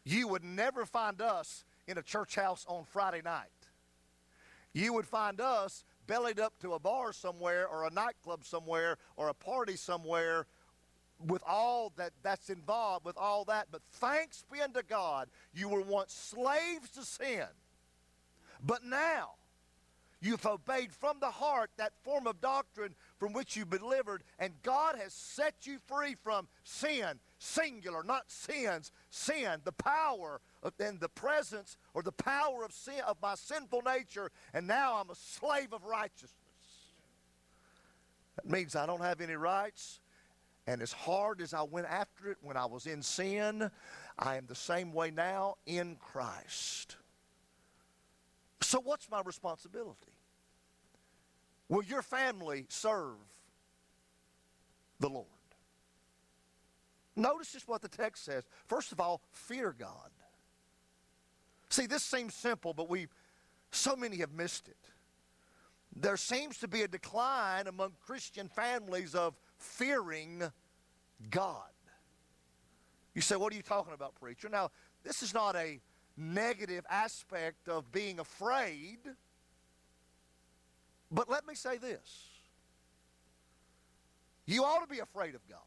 [0.03, 3.49] You would never find us in a church house on Friday night.
[4.71, 9.29] You would find us bellied up to a bar somewhere or a nightclub somewhere or
[9.29, 10.45] a party somewhere
[11.25, 15.81] with all that that's involved with all that but thanks be unto god you were
[15.81, 17.47] once slaves to sin
[18.63, 19.31] but now
[20.23, 24.53] You've obeyed from the heart that form of doctrine from which you've been delivered, and
[24.61, 30.39] God has set you free from sin, singular, not sins, sin, the power
[30.79, 35.09] and the presence or the power of sin of my sinful nature, and now I'm
[35.09, 36.35] a slave of righteousness.
[38.35, 40.00] That means I don't have any rights.
[40.67, 43.71] And as hard as I went after it when I was in sin,
[44.17, 46.97] I am the same way now in Christ.
[48.61, 50.13] So, what's my responsibility?
[51.67, 53.15] Will your family serve
[54.99, 55.25] the Lord?
[57.15, 58.43] Notice just what the text says.
[58.67, 60.11] First of all, fear God.
[61.69, 63.07] See, this seems simple, but we
[63.71, 64.77] so many have missed it.
[65.95, 70.43] There seems to be a decline among Christian families of fearing
[71.29, 71.63] God.
[73.13, 74.49] You say, What are you talking about, preacher?
[74.49, 74.71] Now,
[75.03, 75.79] this is not a
[76.17, 78.99] negative aspect of being afraid.
[81.11, 82.29] But let me say this
[84.45, 85.59] you ought to be afraid of God.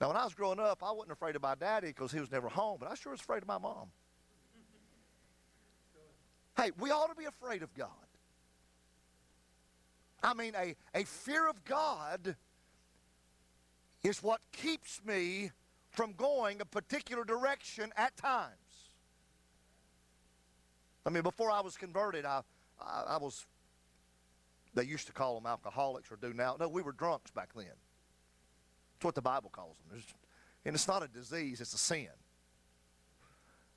[0.00, 2.30] Now, when I was growing up, I wasn't afraid of my daddy because he was
[2.30, 3.88] never home, but I sure was afraid of my mom.
[6.56, 7.88] Hey, we ought to be afraid of God.
[10.22, 12.36] I mean, a, a fear of God
[14.02, 15.50] is what keeps me
[15.90, 18.52] from going a particular direction at times.
[21.04, 22.42] I mean, before I was converted, I,
[22.80, 23.46] I, I was,
[24.74, 26.56] they used to call them alcoholics or do now.
[26.58, 27.66] No, we were drunks back then.
[27.66, 29.86] That's what the Bible calls them.
[29.90, 30.14] There's,
[30.64, 32.08] and it's not a disease, it's a sin.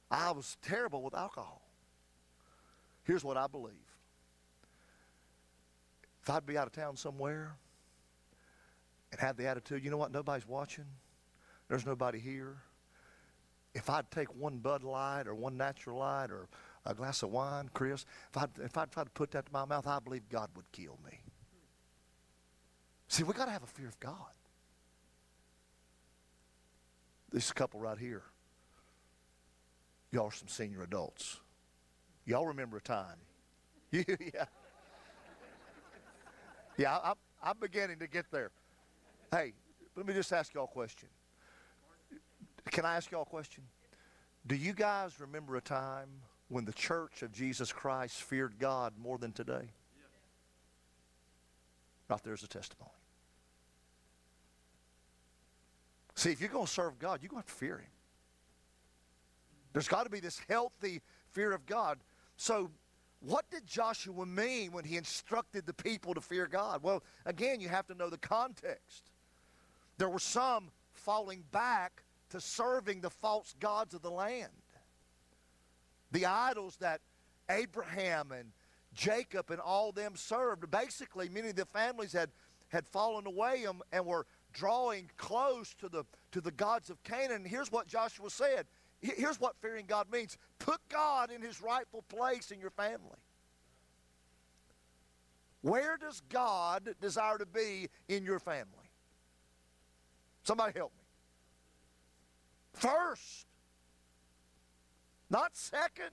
[0.10, 1.62] I was terrible with alcohol.
[3.04, 3.74] Here's what I believe.
[6.30, 7.56] If I'd be out of town somewhere
[9.12, 10.86] and have the attitude, you know what, nobody's watching,
[11.68, 12.58] there's nobody here.
[13.74, 16.48] If I'd take one Bud Light or one Natural Light or
[16.86, 19.66] a glass of wine, Chris, if I if I tried to put that to my
[19.66, 21.20] mouth, I believe God would kill me.
[23.08, 24.14] See, we got to have a fear of God.
[27.32, 28.22] This couple right here,
[30.12, 31.40] y'all are some senior adults.
[32.28, 33.18] Y'all remember a time.
[33.92, 34.46] yeah.
[36.80, 38.52] Yeah, I'm, I'm beginning to get there.
[39.32, 39.52] Hey,
[39.98, 41.10] let me just ask y'all a question.
[42.72, 43.66] Can I ask y'all a question?
[44.48, 46.08] Do you guys remember a time
[46.48, 49.74] when the church of Jesus Christ feared God more than today?
[52.10, 52.90] Right there's a testimony.
[56.16, 57.92] See, if you're going to serve God, you're going to have to fear Him.
[59.74, 62.00] There's got to be this healthy fear of God.
[62.38, 62.72] So,
[63.22, 66.82] what did Joshua mean when he instructed the people to fear God?
[66.84, 69.12] Well, again, you have to know the context.
[69.98, 74.52] There were some falling back to serving the false gods of the land
[76.12, 77.02] the idols that
[77.50, 78.52] Abraham and
[78.94, 80.70] Jacob and all them served.
[80.72, 82.30] Basically, many of the families had,
[82.70, 87.38] had fallen away and, and were drawing close to the, to the gods of Canaan.
[87.38, 88.66] And here's what Joshua said.
[89.02, 90.38] Here's what fearing God means.
[90.60, 93.18] Put God in his rightful place in your family.
[95.62, 98.92] Where does God desire to be in your family?
[100.44, 101.04] Somebody help me.
[102.74, 103.46] First,
[105.30, 106.12] not second.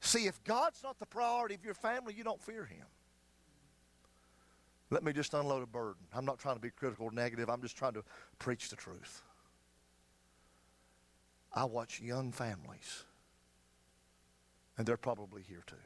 [0.00, 2.84] See, if God's not the priority of your family, you don't fear Him.
[4.92, 6.02] Let me just unload a burden.
[6.12, 8.04] I'm not trying to be critical or negative, I'm just trying to
[8.38, 9.22] preach the truth.
[11.50, 13.04] I watch young families,
[14.76, 15.76] and they're probably here too.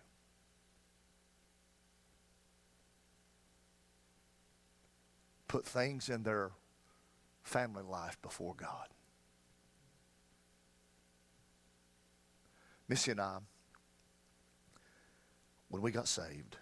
[5.47, 6.51] Put things in their
[7.45, 8.89] family life before God.
[12.89, 13.39] Missy and I,
[15.69, 16.57] when we got saved,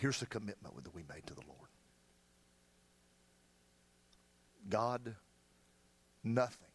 [0.00, 1.68] here's the commitment that we made to the Lord
[4.68, 5.14] God,
[6.22, 6.68] nothing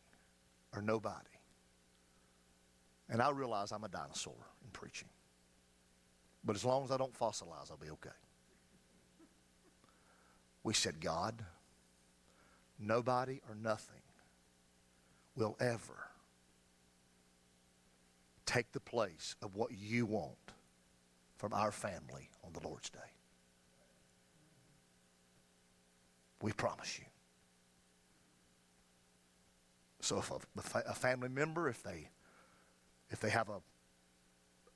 [0.74, 1.16] or nobody.
[3.10, 4.34] And I realize I'm a dinosaur
[4.64, 5.08] in preaching.
[6.44, 8.10] But as long as I don't fossilize, I'll be okay.
[10.64, 11.46] We said, God,
[12.80, 14.02] nobody or nothing
[15.36, 16.10] will ever
[18.46, 20.55] take the place of what you want
[21.38, 23.00] from our family on the Lord's day.
[26.42, 27.06] We promise you.
[30.02, 32.10] So if a, a family member, if they
[33.10, 33.60] if they have a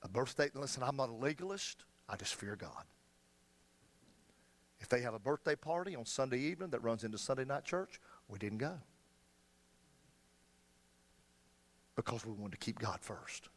[0.02, 1.84] a birthday, listen, I'm not a legalist.
[2.08, 2.84] I just fear God.
[4.80, 8.00] If they have a birthday party on Sunday evening that runs into Sunday night church,
[8.28, 8.78] we didn't go.
[11.96, 13.50] Because we wanted to keep God first.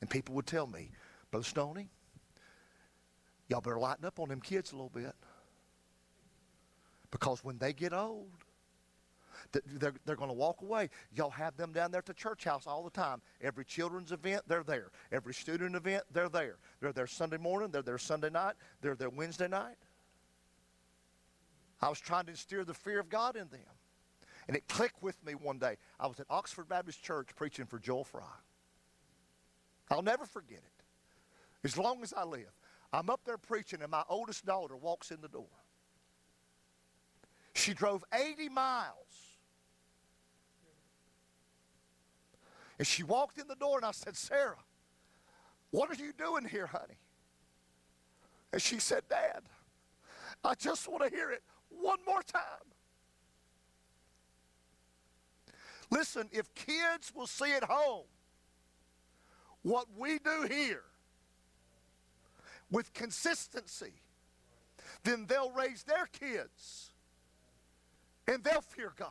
[0.00, 0.90] And people would tell me,
[1.30, 1.88] Brother Stoney,
[3.48, 5.14] y'all better lighten up on them kids a little bit.
[7.10, 8.30] Because when they get old,
[9.52, 10.90] they're, they're going to walk away.
[11.12, 13.20] Y'all have them down there at the church house all the time.
[13.40, 14.90] Every children's event, they're there.
[15.10, 16.56] Every student event, they're there.
[16.80, 19.76] They're there Sunday morning, they're there Sunday night, they're there Wednesday night.
[21.82, 23.60] I was trying to instill the fear of God in them.
[24.46, 25.76] And it clicked with me one day.
[25.98, 28.22] I was at Oxford Baptist Church preaching for Joel Fry.
[29.90, 30.79] I'll never forget it.
[31.64, 32.52] As long as I live.
[32.92, 35.46] I'm up there preaching, and my oldest daughter walks in the door.
[37.54, 39.36] She drove 80 miles.
[42.78, 44.56] And she walked in the door, and I said, Sarah,
[45.70, 46.98] what are you doing here, honey?
[48.52, 49.42] And she said, Dad,
[50.42, 52.42] I just want to hear it one more time.
[55.90, 58.06] Listen, if kids will see at home
[59.62, 60.84] what we do here
[62.70, 63.92] with consistency,
[65.04, 66.90] then they'll raise their kids
[68.26, 69.08] and they'll fear God.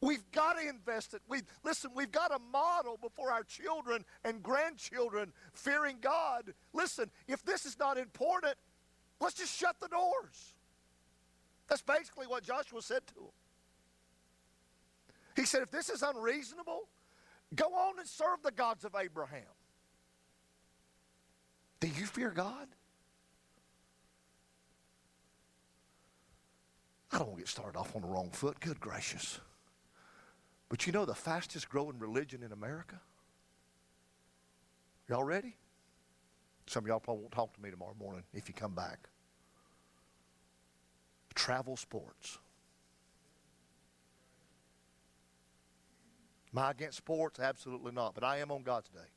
[0.00, 1.22] We've got to invest it.
[1.28, 6.52] We listen, we've got to model before our children and grandchildren fearing God.
[6.74, 8.54] Listen, if this is not important,
[9.20, 10.54] let's just shut the doors.
[11.68, 13.30] That's basically what Joshua said to him.
[15.36, 16.88] He said, if this is unreasonable,
[17.54, 19.42] Go on and serve the gods of Abraham.
[21.80, 22.68] Do you fear God?
[27.12, 28.58] I don't want to get started off on the wrong foot.
[28.60, 29.38] Good gracious.
[30.68, 33.00] But you know the fastest growing religion in America?
[35.08, 35.54] Y'all ready?
[36.66, 39.08] Some of y'all probably won't talk to me tomorrow morning if you come back.
[41.34, 42.38] Travel sports.
[46.52, 47.38] Am I against sports?
[47.38, 48.14] Absolutely not.
[48.14, 49.13] But I am on God's day.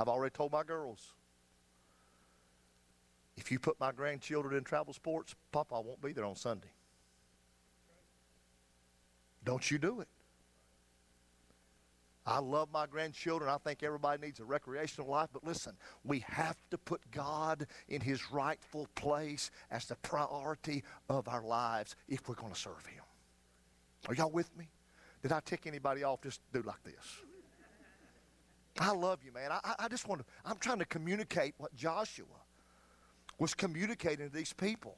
[0.00, 1.12] I've already told my girls
[3.36, 6.70] if you put my grandchildren in travel sports, Papa won't be there on Sunday.
[9.44, 10.08] Don't you do it.
[12.26, 13.50] I love my grandchildren.
[13.50, 15.28] I think everybody needs a recreational life.
[15.34, 21.28] But listen, we have to put God in his rightful place as the priority of
[21.28, 23.04] our lives if we're going to serve him.
[24.08, 24.70] Are y'all with me?
[25.22, 26.22] Did I tick anybody off?
[26.22, 27.29] Just do like this.
[28.78, 29.50] I love you, man.
[29.52, 32.26] I, I just want to, I'm trying to communicate what Joshua
[33.38, 34.96] was communicating to these people.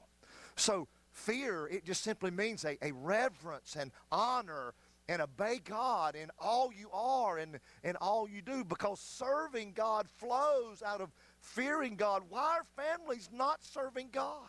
[0.57, 4.75] So, fear, it just simply means a, a reverence and honor
[5.09, 10.09] and obey God in all you are and, and all you do because serving God
[10.09, 11.11] flows out of
[11.41, 12.23] fearing God.
[12.29, 14.49] Why are families not serving God?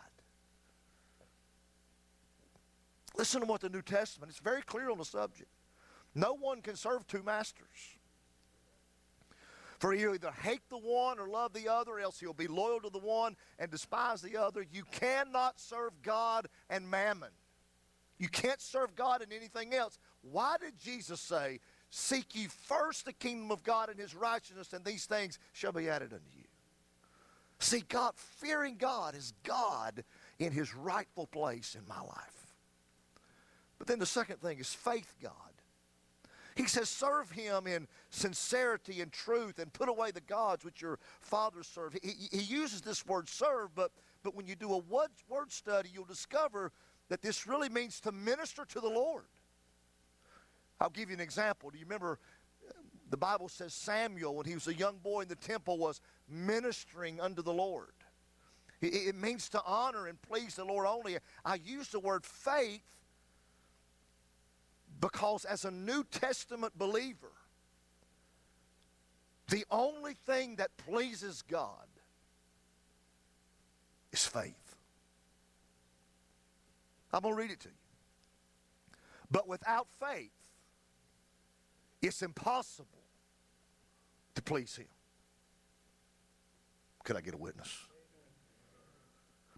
[3.16, 5.50] Listen to what the New Testament, it's very clear on the subject.
[6.14, 7.93] No one can serve two masters.
[9.84, 12.88] For you either hate the one or love the other, else you'll be loyal to
[12.88, 14.64] the one and despise the other.
[14.72, 17.28] You cannot serve God and mammon.
[18.16, 19.98] You can't serve God and anything else.
[20.22, 21.60] Why did Jesus say,
[21.90, 25.90] Seek ye first the kingdom of God and his righteousness, and these things shall be
[25.90, 26.46] added unto you?
[27.58, 30.02] See, God, fearing God is God
[30.38, 32.54] in his rightful place in my life.
[33.76, 35.32] But then the second thing is faith God.
[36.54, 40.98] He says, serve him in sincerity and truth and put away the gods which your
[41.20, 41.98] fathers served.
[42.02, 43.90] He, he uses this word serve, but,
[44.22, 46.72] but when you do a word, word study, you'll discover
[47.08, 49.24] that this really means to minister to the Lord.
[50.80, 51.70] I'll give you an example.
[51.70, 52.18] Do you remember
[52.68, 52.72] uh,
[53.10, 57.20] the Bible says Samuel, when he was a young boy in the temple, was ministering
[57.20, 57.92] unto the Lord?
[58.80, 61.16] It means to honor and please the Lord only.
[61.44, 62.82] I use the word faith
[65.00, 67.32] because as a New Testament believer,
[69.48, 71.86] the only thing that pleases God
[74.12, 74.76] is faith.
[77.12, 77.74] I'm going to read it to you.
[79.30, 80.30] But without faith,
[82.02, 82.88] it's impossible
[84.34, 84.86] to please Him.
[87.04, 87.70] Could I get a witness?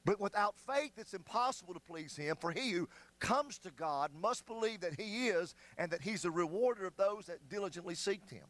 [0.05, 2.37] But without faith, it's impossible to please Him.
[2.41, 6.31] For he who comes to God must believe that He is and that He's a
[6.31, 8.45] rewarder of those that diligently seek Him.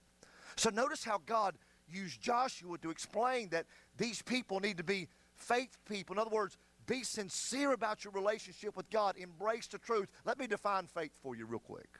[0.57, 1.57] So notice how God
[1.89, 6.15] used Joshua to explain that these people need to be faith people.
[6.15, 9.17] In other words, be sincere about your relationship with God.
[9.17, 10.09] Embrace the truth.
[10.25, 11.99] Let me define faith for you real quick.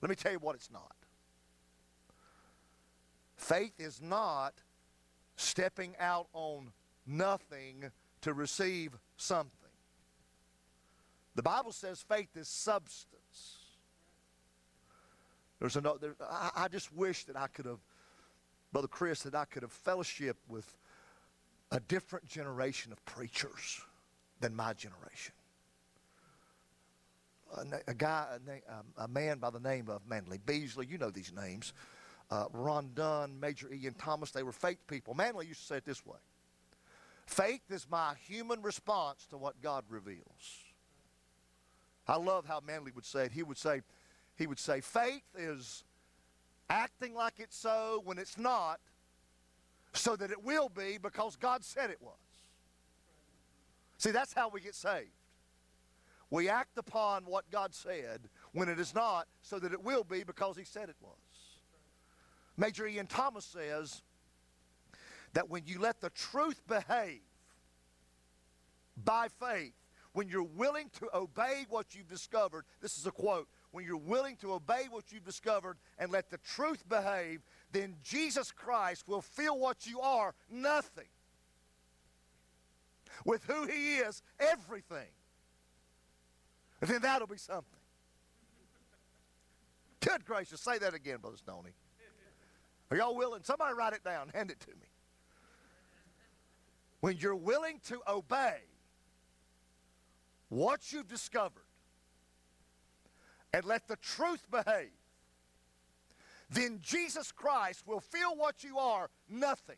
[0.00, 0.94] Let me tell you what it's not.
[3.36, 4.54] Faith is not
[5.36, 6.72] stepping out on
[7.06, 7.90] nothing
[8.22, 9.50] to receive something.
[11.34, 13.20] The Bible says faith is substance.
[15.60, 16.16] There's another.
[16.20, 17.80] I, I just wish that I could have,
[18.72, 20.76] Brother Chris, that I could have fellowship with
[21.70, 23.80] a different generation of preachers
[24.40, 25.34] than my generation.
[27.56, 31.10] A, a guy, a, um, a, man by the name of Manley Beasley, you know
[31.10, 31.72] these names.
[32.30, 35.14] Uh, Ron Dunn, Major Ian Thomas, they were faith people.
[35.14, 36.18] Manley used to say it this way
[37.26, 40.64] Faith is my human response to what God reveals.
[42.06, 43.32] I love how Manley would say it.
[43.32, 43.80] He would say,
[44.36, 45.84] he would say, faith is
[46.68, 48.80] acting like it's so when it's not,
[49.92, 52.14] so that it will be because God said it was.
[53.98, 55.10] See, that's how we get saved.
[56.30, 60.24] We act upon what God said when it is not, so that it will be
[60.24, 61.12] because He said it was.
[62.56, 64.02] Major Ian Thomas says
[65.32, 67.20] that when you let the truth behave
[69.04, 69.74] by faith,
[70.12, 74.36] when you're willing to obey what you've discovered, this is a quote, when you're willing
[74.36, 77.40] to obey what you've discovered and let the truth behave,
[77.72, 81.08] then Jesus Christ will feel what you are nothing
[83.24, 85.08] with who he is, everything.
[86.80, 87.80] And then that'll be something.
[89.98, 91.74] Good gracious, say that again, Brother Stoney.
[92.92, 93.42] Are y'all willing?
[93.42, 94.86] Somebody write it down, hand it to me.
[97.00, 98.58] When you're willing to obey
[100.48, 101.63] what you've discovered
[103.54, 104.90] and let the truth behave,
[106.50, 109.76] then Jesus Christ will feel what you are nothing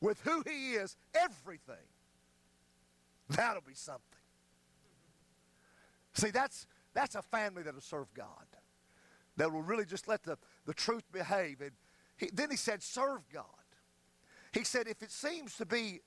[0.00, 1.86] with who he is, everything,
[3.28, 4.02] that'll be something.
[6.14, 8.26] See, that's, that's a family that'll serve God,
[9.36, 11.60] that will really just let the, the truth behave.
[11.60, 11.72] And
[12.16, 13.44] he, then he said, serve God.
[14.52, 16.00] He said, if it seems to be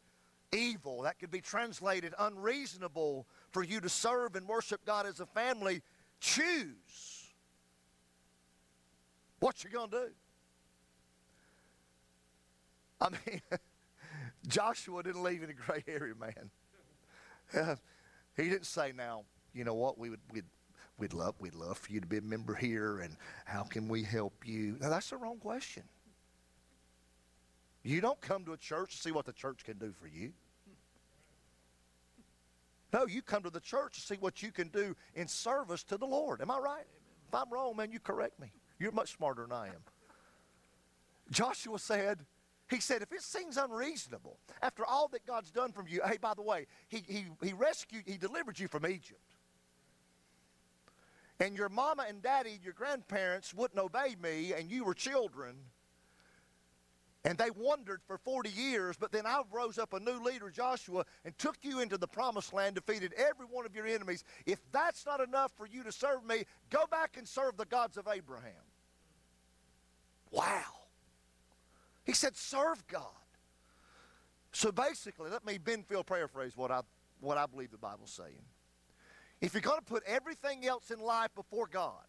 [0.52, 5.26] evil, that could be translated unreasonable for you to serve and worship God as a
[5.26, 5.82] family,
[6.20, 7.32] choose
[9.40, 10.10] what you're going to do.
[13.02, 13.42] I mean,
[14.48, 16.52] Joshua didn't leave any gray area, man.
[17.56, 17.76] Uh,
[18.36, 20.46] he didn't say, now, you know what, we would, we'd,
[20.98, 23.16] we'd, love, we'd love for you to be a member here, and
[23.46, 24.78] how can we help you?
[24.80, 25.84] Now, that's the wrong question.
[27.84, 30.34] You don't come to a church to see what the church can do for you.
[32.92, 35.98] No, you come to the church to see what you can do in service to
[35.98, 36.42] the Lord.
[36.42, 36.86] Am I right?
[37.28, 38.52] If I'm wrong, man, you correct me.
[38.80, 39.84] You're much smarter than I am.
[41.30, 42.26] Joshua said,
[42.70, 46.34] he said, if it seems unreasonable, after all that God's done for you, hey, by
[46.34, 49.22] the way, he, he, he rescued, he delivered you from Egypt.
[51.40, 55.56] And your mama and daddy, your grandparents wouldn't obey me, and you were children.
[57.26, 61.04] And they wandered for 40 years, but then I rose up a new leader, Joshua,
[61.26, 64.24] and took you into the promised land, defeated every one of your enemies.
[64.46, 67.98] If that's not enough for you to serve me, go back and serve the gods
[67.98, 68.54] of Abraham.
[70.32, 70.64] Wow.
[72.06, 73.04] He said, serve God.
[74.52, 76.82] So basically, let me Benfield paraphrase what I,
[77.20, 78.44] what I believe the Bible's saying.
[79.42, 82.04] If you're going to put everything else in life before God,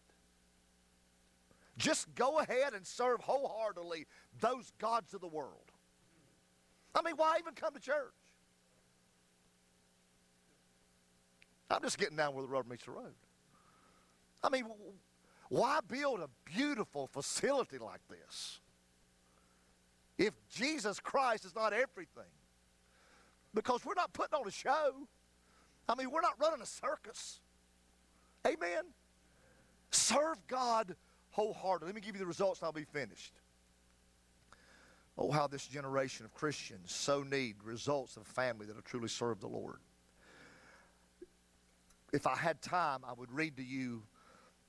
[1.81, 4.05] just go ahead and serve wholeheartedly
[4.39, 5.71] those gods of the world.
[6.93, 8.13] I mean, why even come to church?
[11.69, 13.13] I'm just getting down where the rubber meets the road.
[14.43, 14.65] I mean,
[15.49, 18.59] why build a beautiful facility like this
[20.17, 22.23] if Jesus Christ is not everything?
[23.53, 25.07] Because we're not putting on a show.
[25.87, 27.39] I mean, we're not running a circus.
[28.45, 28.83] Amen.
[29.91, 30.95] Serve God
[31.31, 31.87] wholeheartedly.
[31.87, 33.33] Let me give you the results and I'll be finished.
[35.17, 39.09] Oh, how this generation of Christians so need results of a family that will truly
[39.09, 39.79] serve the Lord.
[42.13, 44.03] If I had time, I would read to you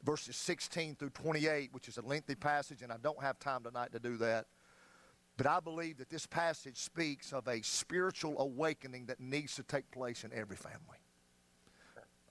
[0.04, 3.92] verses 16 through 28, which is a lengthy passage, and I don't have time tonight
[3.92, 4.46] to do that.
[5.36, 9.90] But I believe that this passage speaks of a spiritual awakening that needs to take
[9.90, 11.01] place in every family.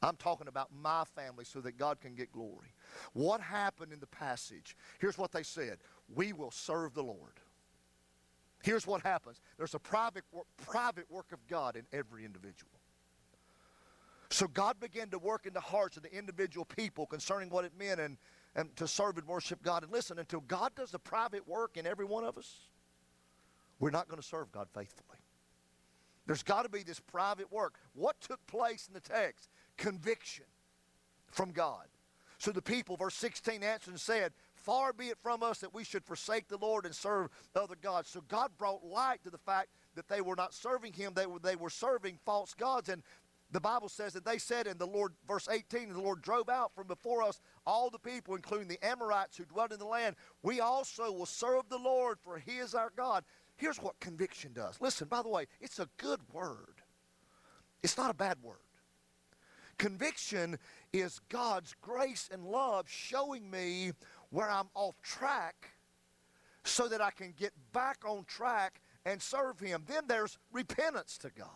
[0.01, 2.73] I'm talking about my family so that God can get glory.
[3.13, 4.75] What happened in the passage?
[4.99, 5.77] Here's what they said
[6.13, 7.39] We will serve the Lord.
[8.63, 10.23] Here's what happens there's a private,
[10.57, 12.71] private work of God in every individual.
[14.29, 17.73] So God began to work in the hearts of the individual people concerning what it
[17.77, 18.17] meant and,
[18.55, 19.83] and to serve and worship God.
[19.83, 22.55] And listen, until God does the private work in every one of us,
[23.77, 25.17] we're not going to serve God faithfully.
[26.27, 27.77] There's got to be this private work.
[27.93, 29.49] What took place in the text?
[29.78, 30.45] Conviction
[31.32, 31.86] from God.
[32.38, 35.84] So the people, verse 16, answered and said, Far be it from us that we
[35.84, 38.09] should forsake the Lord and serve other gods.
[38.09, 41.39] So God brought light to the fact that they were not serving Him, they were,
[41.39, 42.89] they were serving false gods.
[42.89, 43.03] And
[43.51, 46.47] the Bible says that they said, and the Lord, verse 18, and the Lord drove
[46.47, 50.15] out from before us all the people, including the Amorites who dwelt in the land.
[50.41, 53.24] We also will serve the Lord, for He is our God.
[53.57, 54.80] Here's what conviction does.
[54.80, 56.82] Listen, by the way, it's a good word,
[57.84, 58.57] it's not a bad word.
[59.82, 60.59] Conviction
[60.93, 63.93] is God's grace and love showing me
[64.29, 65.71] where I'm off track
[66.63, 69.84] so that I can get back on track and serve Him.
[69.88, 71.47] Then there's repentance to God.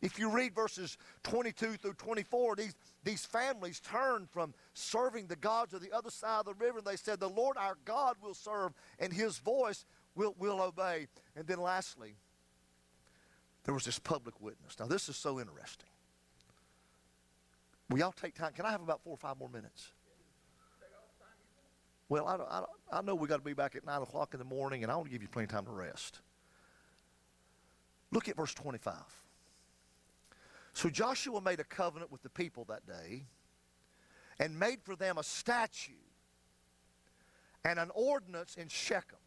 [0.00, 5.74] If you read verses 22 through 24, these, these families turned from serving the gods
[5.74, 8.32] of the other side of the river, and they said, The Lord our God will
[8.32, 11.06] serve, and His voice will, will obey.
[11.36, 12.14] And then lastly,
[13.64, 14.78] there was this public witness.
[14.80, 15.89] Now, this is so interesting.
[17.90, 18.52] Will y'all take time?
[18.52, 19.90] Can I have about four or five more minutes?
[22.08, 24.44] Well, I, I, I know we got to be back at 9 o'clock in the
[24.44, 26.20] morning, and I want to give you plenty of time to rest.
[28.12, 28.94] Look at verse 25.
[30.72, 33.24] So Joshua made a covenant with the people that day
[34.38, 35.96] and made for them a statute
[37.64, 39.18] and an ordinance in Shechem.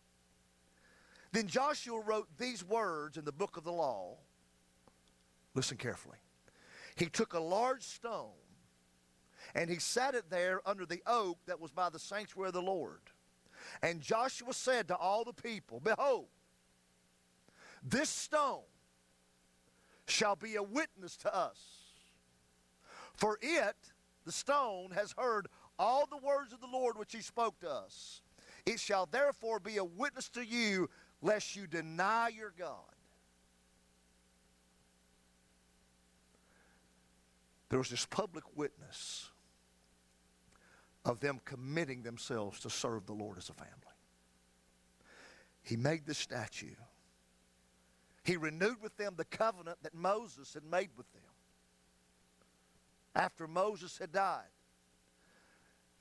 [1.33, 4.17] Then Joshua wrote these words in the book of the law.
[5.53, 6.17] Listen carefully.
[6.95, 8.31] He took a large stone
[9.55, 12.61] and he set it there under the oak that was by the sanctuary of the
[12.61, 13.01] Lord.
[13.81, 16.27] And Joshua said to all the people, Behold,
[17.83, 18.61] this stone
[20.07, 21.59] shall be a witness to us.
[23.13, 23.75] For it,
[24.25, 25.47] the stone, has heard
[25.77, 28.21] all the words of the Lord which he spoke to us.
[28.65, 30.89] It shall therefore be a witness to you,
[31.21, 32.77] lest you deny your God.
[37.69, 39.31] There was this public witness
[41.05, 43.71] of them committing themselves to serve the Lord as a family.
[45.61, 46.75] He made the statue.
[48.23, 51.21] He renewed with them the covenant that Moses had made with them
[53.15, 54.43] after Moses had died.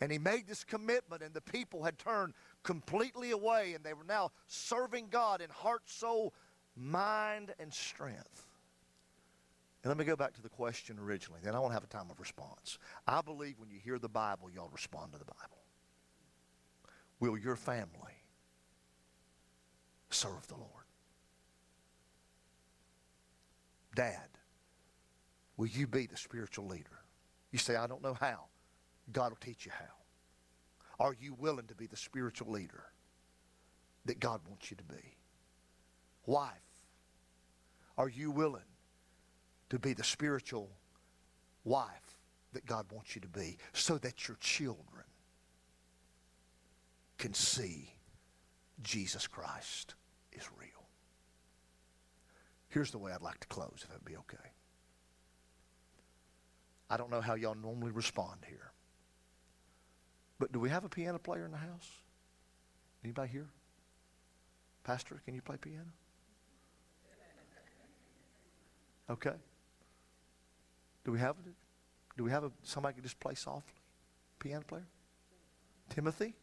[0.01, 2.35] And he made this commitment, and the people had turned
[2.65, 6.35] completely away, and they were now serving God in heart, soul,
[6.77, 8.49] mind, and strength.
[9.83, 11.41] And let me go back to the question originally.
[11.43, 12.79] Then I won't have a time of response.
[13.07, 15.59] I believe when you hear the Bible, y'all respond to the Bible.
[17.19, 18.25] Will your family
[20.11, 20.69] serve the Lord?
[23.95, 24.29] Dad,
[25.57, 27.03] will you be the spiritual leader?
[27.51, 28.47] You say, I don't know how.
[29.13, 31.05] God will teach you how.
[31.05, 32.85] Are you willing to be the spiritual leader
[34.05, 35.17] that God wants you to be?
[36.25, 36.51] Wife,
[37.99, 38.63] are you willing
[39.73, 40.69] to be the spiritual
[41.65, 42.19] wife
[42.53, 45.07] that God wants you to be so that your children
[47.17, 47.95] can see
[48.83, 49.95] Jesus Christ
[50.35, 50.69] is real.
[52.69, 54.51] Here's the way I'd like to close, if that'd be okay.
[56.91, 58.73] I don't know how y'all normally respond here.
[60.39, 61.89] But do we have a piano player in the house?
[63.03, 63.49] Anybody here?
[64.85, 65.93] Pastor, can you play piano?
[69.09, 69.33] Okay.
[71.05, 71.37] Do we have
[72.17, 73.73] do we have a, somebody can just play softly?
[74.39, 74.87] Piano player?
[75.89, 76.35] Timothy?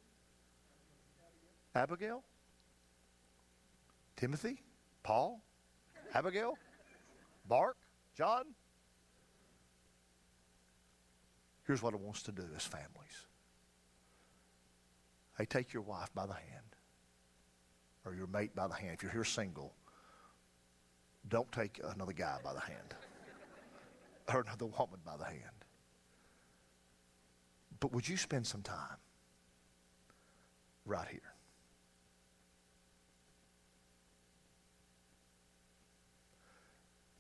[1.75, 2.23] Abigail?
[4.15, 4.63] Timothy?
[5.03, 5.41] Paul?
[6.13, 6.57] Abigail?
[7.49, 7.77] Mark?
[8.17, 8.45] John?
[11.67, 13.27] Here's what it wants to do as families.
[15.37, 16.75] Hey, take your wife by the hand
[18.05, 18.95] or your mate by the hand.
[18.95, 19.73] If you're here single,
[21.27, 22.95] don't take another guy by the hand
[24.33, 25.65] or another woman by the hand.
[27.79, 28.97] But would you spend some time
[30.85, 31.21] right here?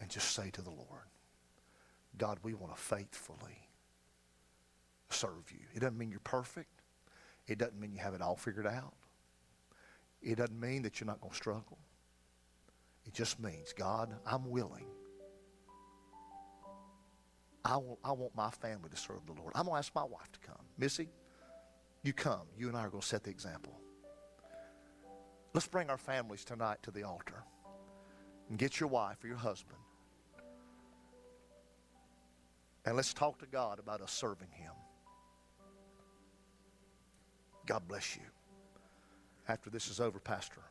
[0.01, 1.09] And just say to the Lord,
[2.17, 3.67] God, we want to faithfully
[5.09, 5.65] serve you.
[5.73, 6.81] It doesn't mean you're perfect.
[7.47, 8.93] It doesn't mean you have it all figured out.
[10.21, 11.77] It doesn't mean that you're not going to struggle.
[13.05, 14.85] It just means, God, I'm willing.
[17.69, 19.53] I want, I want my family to serve the Lord.
[19.53, 20.65] I'm going to ask my wife to come.
[20.79, 21.07] Missy,
[22.01, 22.47] you come.
[22.57, 23.79] You and I are going to set the example.
[25.53, 27.43] Let's bring our families tonight to the altar
[28.49, 29.77] and get your wife or your husband.
[32.85, 34.71] And let's talk to God about us serving Him.
[37.67, 38.23] God bless you.
[39.47, 40.61] After this is over, Pastor,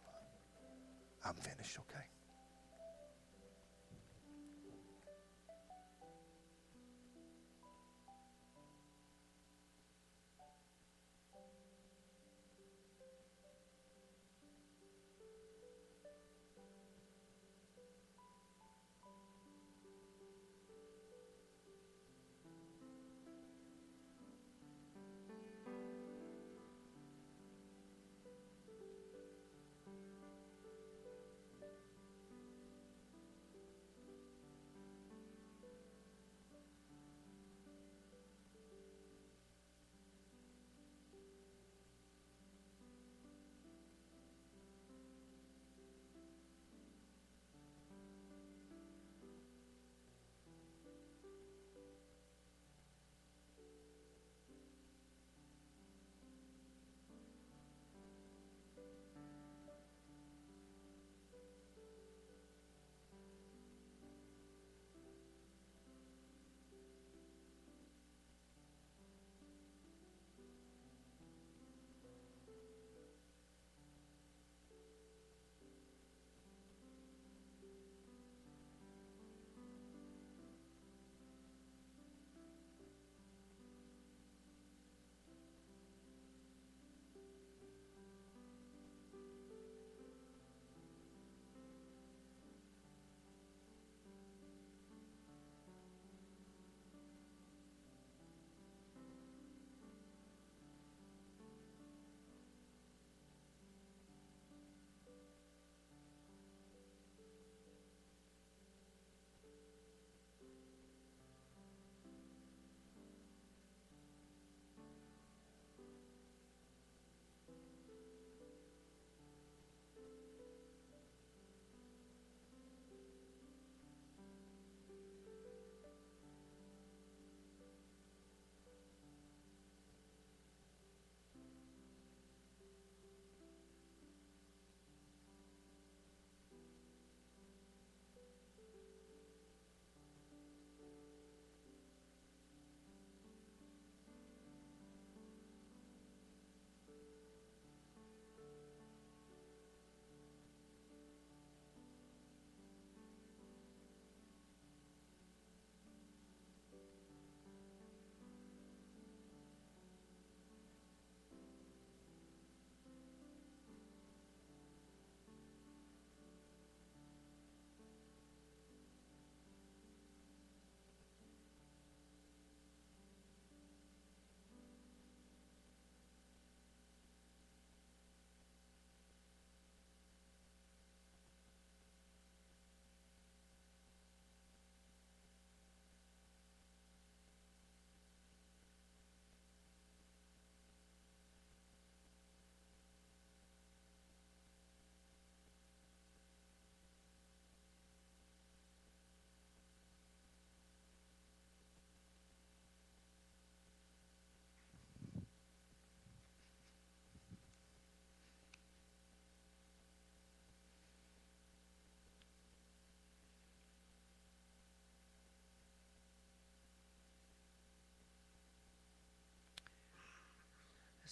[1.25, 2.07] I'm finished, okay?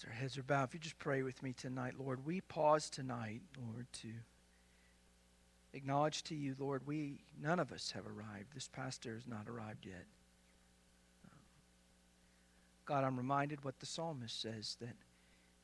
[0.06, 3.40] Our heads are bowed, if you just pray with me tonight, Lord, we pause tonight,
[3.58, 4.08] Lord, to
[5.72, 8.54] acknowledge to you, Lord, we none of us have arrived.
[8.54, 10.06] This pastor has not arrived yet.
[11.24, 11.38] Um,
[12.84, 14.96] God, I'm reminded what the psalmist says that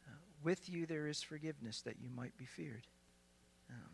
[0.06, 2.86] uh, with you there is forgiveness that you might be feared.
[3.70, 3.90] Um,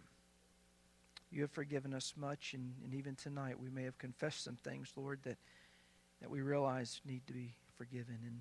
[1.31, 4.93] you have forgiven us much, and, and even tonight we may have confessed some things,
[4.97, 5.37] Lord, that,
[6.21, 8.19] that we realize need to be forgiven.
[8.25, 8.41] And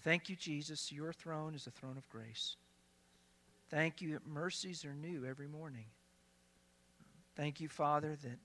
[0.00, 0.92] thank you, Jesus.
[0.92, 2.56] Your throne is a throne of grace.
[3.70, 5.86] Thank you that mercies are new every morning.
[7.36, 8.38] Thank you, Father, that,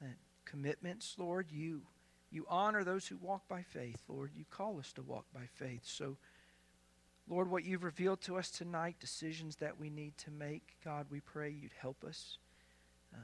[0.00, 1.82] that commitments, Lord, you,
[2.30, 4.32] you honor those who walk by faith, Lord.
[4.34, 5.82] You call us to walk by faith.
[5.84, 6.16] So,
[7.28, 11.20] Lord, what you've revealed to us tonight, decisions that we need to make, God, we
[11.20, 12.38] pray you'd help us
[13.14, 13.18] uh,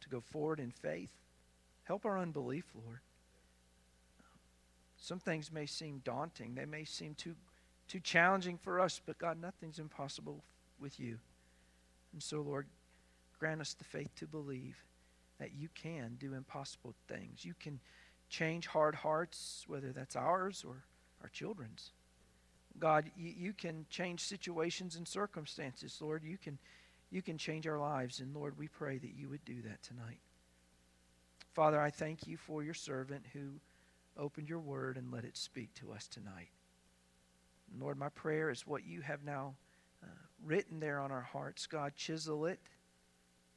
[0.00, 1.12] to go forward in faith.
[1.84, 3.00] Help our unbelief, Lord.
[5.00, 6.54] Some things may seem daunting.
[6.54, 7.34] They may seem too,
[7.86, 10.42] too challenging for us, but God, nothing's impossible
[10.80, 11.18] with you.
[12.12, 12.66] And so, Lord,
[13.38, 14.76] grant us the faith to believe
[15.38, 17.44] that you can do impossible things.
[17.44, 17.78] You can
[18.28, 20.84] change hard hearts, whether that's ours or
[21.22, 21.92] our children's.
[22.78, 26.22] God, you, you can change situations and circumstances, Lord.
[26.24, 26.58] You can,
[27.10, 28.20] you can change our lives.
[28.20, 30.18] And Lord, we pray that you would do that tonight.
[31.54, 33.60] Father, I thank you for your servant who
[34.18, 36.48] opened your word and let it speak to us tonight.
[37.78, 39.54] Lord, my prayer is what you have now
[40.02, 40.06] uh,
[40.44, 41.66] written there on our hearts.
[41.66, 42.60] God, chisel it.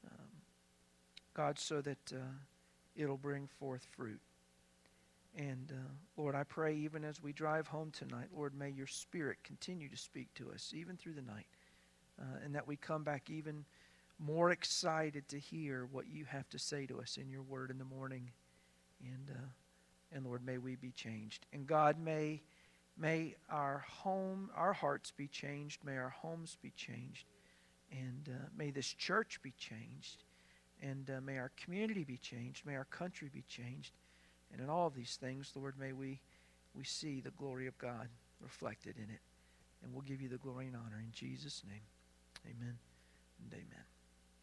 [0.06, 0.28] Um,
[1.34, 2.34] God, so that uh,
[2.96, 4.20] it'll bring forth fruit.
[5.38, 9.38] And uh, Lord, I pray even as we drive home tonight, Lord, may your spirit
[9.44, 11.48] continue to speak to us, even through the night,
[12.20, 13.64] uh, and that we come back even
[14.20, 17.78] more excited to hear what you have to say to us in your word in
[17.78, 18.30] the morning.
[19.04, 19.48] And, uh,
[20.14, 21.46] and Lord, may we be changed.
[21.54, 22.42] And God, may,
[22.98, 25.84] may our home, our hearts be changed.
[25.84, 27.26] May our homes be changed.
[27.92, 30.24] And uh, may this church be changed.
[30.82, 32.66] And uh, may our community be changed.
[32.66, 33.94] May our country be changed.
[34.52, 36.20] And in all of these things, Lord, may we,
[36.74, 38.10] we see the glory of God
[38.42, 39.22] reflected in it.
[39.84, 41.82] And we'll give you the glory and honor in Jesus' name.
[42.46, 42.78] Amen
[43.44, 43.91] and amen.